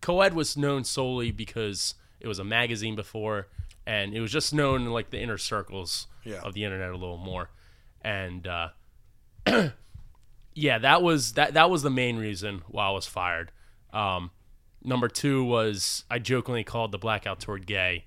[0.00, 3.48] Co-ed was known solely because it was a magazine before,
[3.86, 6.40] and it was just known in like the inner circles Yeah.
[6.42, 7.50] of the internet a little more,
[8.00, 8.68] and uh,
[10.54, 13.52] yeah, that was that that was the main reason why I was fired.
[13.92, 14.30] Um,
[14.84, 18.04] number two was I jokingly called the Blackout Tour gay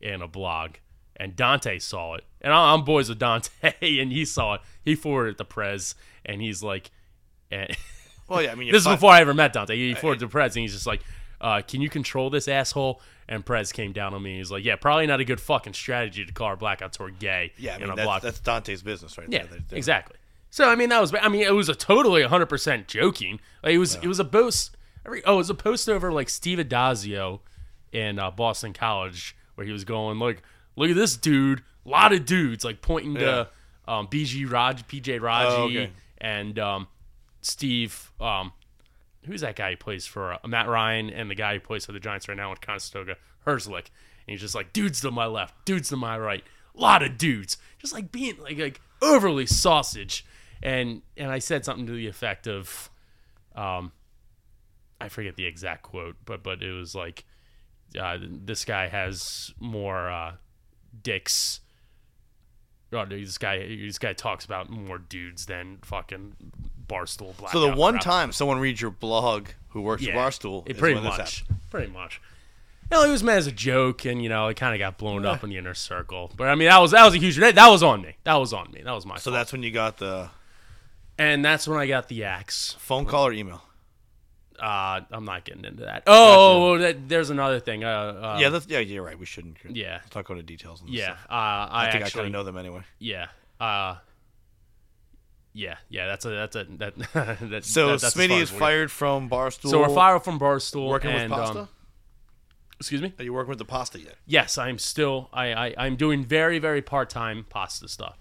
[0.00, 0.72] in a blog,
[1.16, 3.50] and Dante saw it, and I- I'm boys with Dante,
[4.00, 4.60] and he saw it.
[4.82, 5.94] He forwarded it to Prez,
[6.24, 6.90] and he's like,
[7.50, 7.76] and
[8.28, 9.76] Well, yeah, I mean, this is before I ever met Dante.
[9.76, 11.02] He forwarded to Prez, and he's just like,
[11.40, 14.38] uh, "Can you control this asshole?" And Prez came down on me.
[14.38, 17.52] He's like, "Yeah, probably not a good fucking strategy to call our Blackout Tour gay
[17.58, 19.60] Yeah, I in mean, a that's, blog." that's Dante's business right Yeah, there.
[19.72, 20.16] Exactly.
[20.50, 21.12] So I mean, that was.
[21.20, 23.40] I mean, it was a totally 100 percent joking.
[23.62, 23.96] Like, it was.
[23.96, 24.76] It was a post.
[25.06, 27.40] Every, oh, it was a post over like Steve Addazio
[27.92, 30.42] in uh, Boston College where he was going like,
[30.76, 33.48] "Look at this dude, a lot of dudes," like pointing to
[33.86, 35.18] um, BG Raj, B.J.
[35.18, 35.90] Raji, Oh, okay.
[36.18, 36.88] and um,
[37.42, 38.10] Steve.
[38.20, 38.52] Um,
[39.26, 41.92] who's that guy who plays for uh, Matt Ryan and the guy who plays for
[41.92, 43.86] the Giants right now with Conestoga, Herzlich.
[44.26, 46.42] And he's just like, dudes to my left, dudes to my right,
[46.76, 50.26] a lot of dudes, just like being like like overly sausage.
[50.62, 52.90] And and I said something to the effect of,
[53.54, 53.92] um,
[55.00, 57.24] I forget the exact quote, but but it was like,
[58.00, 60.32] uh, this guy has more uh,
[61.02, 61.60] dicks.
[62.92, 66.34] Oh, this guy, this guy talks about more dudes than fucking
[66.86, 67.52] Barstool Black.
[67.52, 71.44] So the one time someone reads your blog who works at Barstool, it pretty much,
[71.70, 72.20] pretty much.
[72.90, 74.98] You know, it was meant as a joke, and you know, it kind of got
[74.98, 76.30] blown up in the inner circle.
[76.36, 77.36] But I mean, that was that was a huge.
[77.38, 78.16] That was on me.
[78.24, 78.82] That was on me.
[78.82, 79.16] That was my.
[79.16, 79.34] So fault.
[79.34, 80.30] that's when you got the
[81.18, 82.76] and that's when I got the axe.
[82.78, 83.62] phone call or email.
[84.60, 86.04] Uh, I'm not getting into that.
[86.06, 87.84] Oh, that, there's another thing.
[87.84, 89.18] Uh, uh yeah, that's yeah, you're right.
[89.18, 89.58] We shouldn't.
[89.68, 90.82] yeah, Let's not go into details.
[90.82, 91.04] On yeah.
[91.04, 91.26] stuff.
[91.28, 92.82] Uh, I, I think I actually, kind of know them anyway.
[92.98, 93.26] Yeah.
[93.60, 93.96] Uh,
[95.52, 96.06] yeah, yeah.
[96.06, 96.94] That's a that's a that.
[97.42, 99.70] that So that, that's as Smitty is fired from Barstool.
[99.70, 100.88] So we're fired from Barstool.
[100.88, 101.60] working and, with pasta.
[101.60, 101.68] Um,
[102.78, 103.12] excuse me.
[103.18, 104.16] Are you working with the pasta yet?
[104.26, 108.18] yes, I'm still I, I I'm doing very very part time pasta stuff,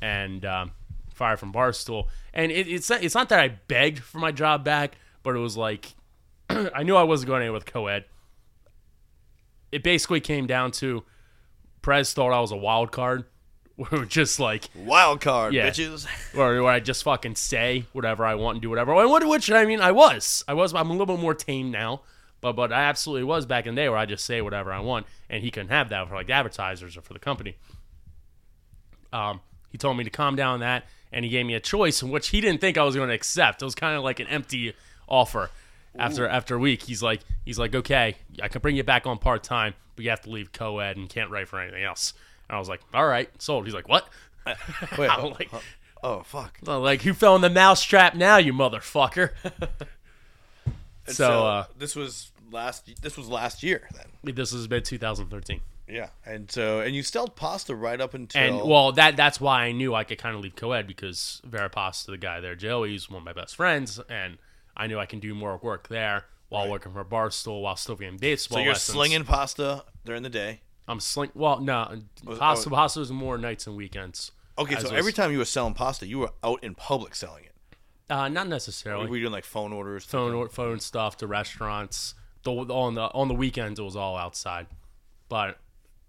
[0.00, 0.72] and um,
[1.14, 2.08] fire from Barstool.
[2.32, 5.40] And it, it's not, it's not that I begged for my job back, but it
[5.40, 5.94] was like
[6.50, 8.04] I knew I wasn't going anywhere with co-ed.
[9.72, 11.02] It basically came down to
[11.82, 13.24] Prez thought I was a wild card.
[13.76, 15.68] We were just like Wild card, Yeah.
[15.68, 16.06] bitches.
[16.36, 18.94] where, where I just fucking say whatever I want and do whatever.
[18.94, 20.72] And what, which I mean, I was, I was.
[20.72, 22.02] I'm a little bit more tame now,
[22.40, 24.78] but but I absolutely was back in the day where I just say whatever I
[24.78, 27.56] want, and he couldn't have that for like advertisers or for the company.
[29.12, 32.00] Um, he told me to calm down on that, and he gave me a choice,
[32.00, 33.60] in which he didn't think I was going to accept.
[33.60, 34.74] It was kind of like an empty
[35.08, 35.50] offer.
[35.96, 39.18] After after a week, he's like he's like, okay, I can bring you back on
[39.18, 42.14] part time, but you have to leave co-ed and can't write for anything else.
[42.48, 43.64] And I was like, all right, sold.
[43.64, 44.08] He's like, what?
[44.44, 44.54] Uh,
[44.98, 45.60] wait, I'm oh, like, uh,
[46.02, 46.58] oh, fuck.
[46.62, 49.30] like, who fell in the mousetrap now, you motherfucker?
[51.06, 53.02] And so, uh, this was last.
[53.02, 54.34] This was last year then.
[54.34, 55.60] this has been 2013.
[55.86, 59.64] Yeah, and so and you still pasta right up until And, well, that that's why
[59.64, 62.92] I knew I could kind of leave co-ed because Vera Pasta, the guy there, Joey,
[62.92, 64.38] he's one of my best friends, and
[64.76, 68.16] I knew I can do more work there while working for Barstool while still getting
[68.16, 68.94] baseball so you're lessons.
[68.94, 70.60] slinging pasta during the day.
[70.86, 71.30] I'm sling.
[71.34, 72.02] Well, no,
[72.38, 72.74] pasta, oh.
[72.74, 74.32] pasta was more nights and weekends.
[74.58, 77.44] Okay, so was- every time you were selling pasta, you were out in public selling
[77.44, 77.52] it.
[78.10, 79.04] Uh, not necessarily.
[79.04, 80.04] We were you doing like phone orders?
[80.04, 82.14] phone or- phone stuff to restaurants.
[82.42, 84.66] The, on the on the weekends, it was all outside.
[85.30, 85.58] But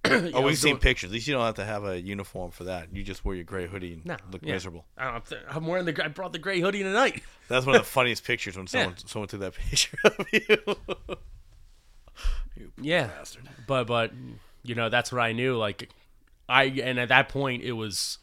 [0.34, 1.10] Oh, we've seen pictures.
[1.10, 2.94] At least you don't have to have a uniform for that.
[2.96, 4.54] You just wear your gray hoodie and No, look yeah.
[4.54, 4.86] miserable.
[4.98, 5.20] I
[5.50, 6.04] I'm wearing the.
[6.06, 7.24] I brought the gray hoodie tonight.
[7.48, 11.16] That's one of the funniest pictures when someone someone took that picture of you.
[12.82, 13.50] Yeah, Bastard.
[13.68, 14.12] but but
[14.64, 15.58] you know that's what I knew.
[15.58, 15.90] Like
[16.48, 18.18] I and at that point it was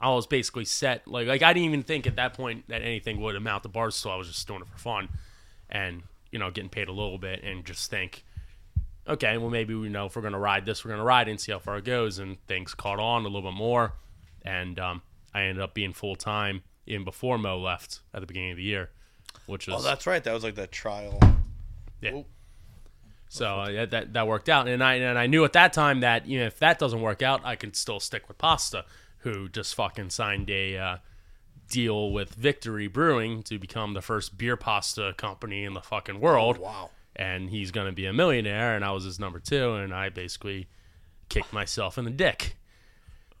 [0.00, 1.06] I was basically set.
[1.08, 4.12] Like like I didn't even think at that point that anything would amount to Barstool.
[4.12, 5.08] I was just doing it for fun,
[5.70, 8.24] and you know getting paid a little bit and just think,
[9.08, 11.40] okay, well maybe we know if we're gonna ride this, we're gonna ride it and
[11.40, 12.18] see how far it goes.
[12.18, 13.94] And things caught on a little bit more,
[14.42, 15.02] and um,
[15.34, 18.62] I ended up being full time in before Mo left at the beginning of the
[18.64, 18.90] year,
[19.46, 20.22] which was Oh, that's right.
[20.22, 21.18] That was like that trial.
[22.00, 22.10] yeah.
[22.14, 22.26] Oh.
[23.28, 26.26] So uh, that that worked out, and I and I knew at that time that
[26.26, 28.84] you know if that doesn't work out, I can still stick with Pasta,
[29.18, 30.96] who just fucking signed a uh,
[31.70, 36.58] deal with Victory Brewing to become the first beer pasta company in the fucking world.
[36.58, 36.90] Wow.
[37.14, 40.68] And he's gonna be a millionaire, and I was his number two, and I basically
[41.28, 42.56] kicked myself in the dick.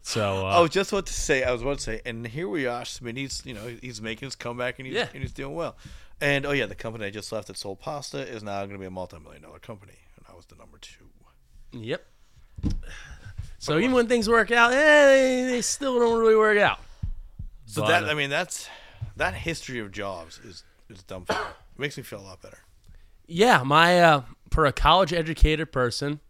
[0.02, 1.42] So I uh, was just about to say.
[1.42, 2.82] I was about to say, and here we are.
[2.82, 5.08] Smitty's, you know, he's making his comeback and he's Yeah.
[5.14, 5.76] and he's doing well.
[6.20, 8.78] And oh yeah, the company I just left that sold pasta is now going to
[8.78, 11.04] be a multi-million dollar company, and I was the number two.
[11.72, 12.06] yep.
[13.58, 16.80] So even when things work out, eh, they, still don't really work out.
[17.66, 18.68] So But, that I mean, that's
[19.16, 21.26] that history of jobs is is dumb.
[21.28, 21.36] It
[21.78, 22.58] makes me feel a lot better.
[23.26, 26.20] Yeah, my uh, for a college educated person,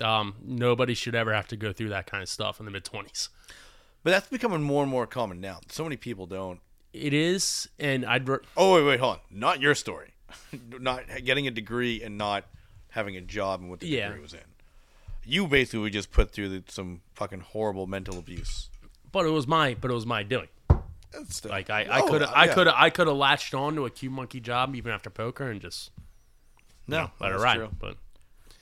[0.00, 2.84] um, nobody should ever have to go through that kind of stuff in the mid
[2.84, 3.28] twenties.
[4.04, 5.60] But that's becoming more and more common now.
[5.68, 6.60] So many people don't.
[6.92, 9.20] It is, and I'd re- Oh wait, wait, hold on.
[9.30, 10.14] Not your story.
[10.80, 12.44] not getting a degree and not
[12.90, 14.08] having a job and what the Yeah.
[14.08, 14.40] degree was in.
[15.24, 18.68] You basically were just put through the, some fucking horrible mental abuse.
[19.12, 20.48] but it was my, but it was my doing.
[21.28, 22.54] Still- Like I, I Oh, could, I yeah.
[22.54, 25.60] could, I could have latched on to a Q monkey job even after poker and
[25.60, 25.90] just
[26.92, 27.56] no, let it ride.
[27.56, 27.70] true.
[27.78, 27.96] But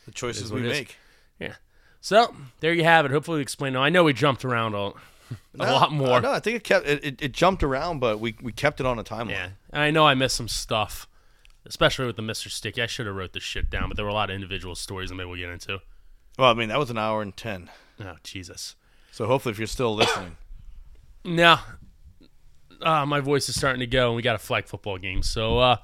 [0.06, 0.96] The choices we make.
[1.38, 1.54] yeah,
[2.00, 3.10] so there you have it.
[3.10, 3.76] Hopefully, we explained.
[3.76, 4.92] I know we jumped around a, a
[5.54, 6.20] No, lot more.
[6.20, 8.86] No, I think it kept it, it, it jumped around, but we we kept it
[8.86, 9.30] on a timeline.
[9.30, 11.06] Yeah, and I know I missed some stuff,
[11.66, 12.82] especially with the Mister Sticky.
[12.82, 15.10] I should have wrote this shit down, but there were a lot of individual stories
[15.10, 15.80] that maybe we'll get into.
[16.38, 17.70] Well, I mean that was an hour and ten.
[18.00, 18.76] Oh Jesus.
[19.12, 20.36] So hopefully, if you're still listening,
[21.24, 21.58] No.
[22.82, 25.22] Uh, my voice is starting to go, and we got a flag football game.
[25.22, 25.76] So, uh,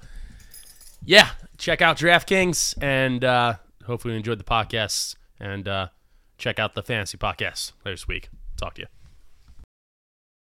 [1.07, 3.55] yeah, check out DraftKings, and uh,
[3.87, 5.17] hopefully you enjoyed the podcast.
[5.39, 5.89] And uh,
[6.39, 8.29] check out the fantasy podcast later this week.
[8.57, 8.87] Talk to you.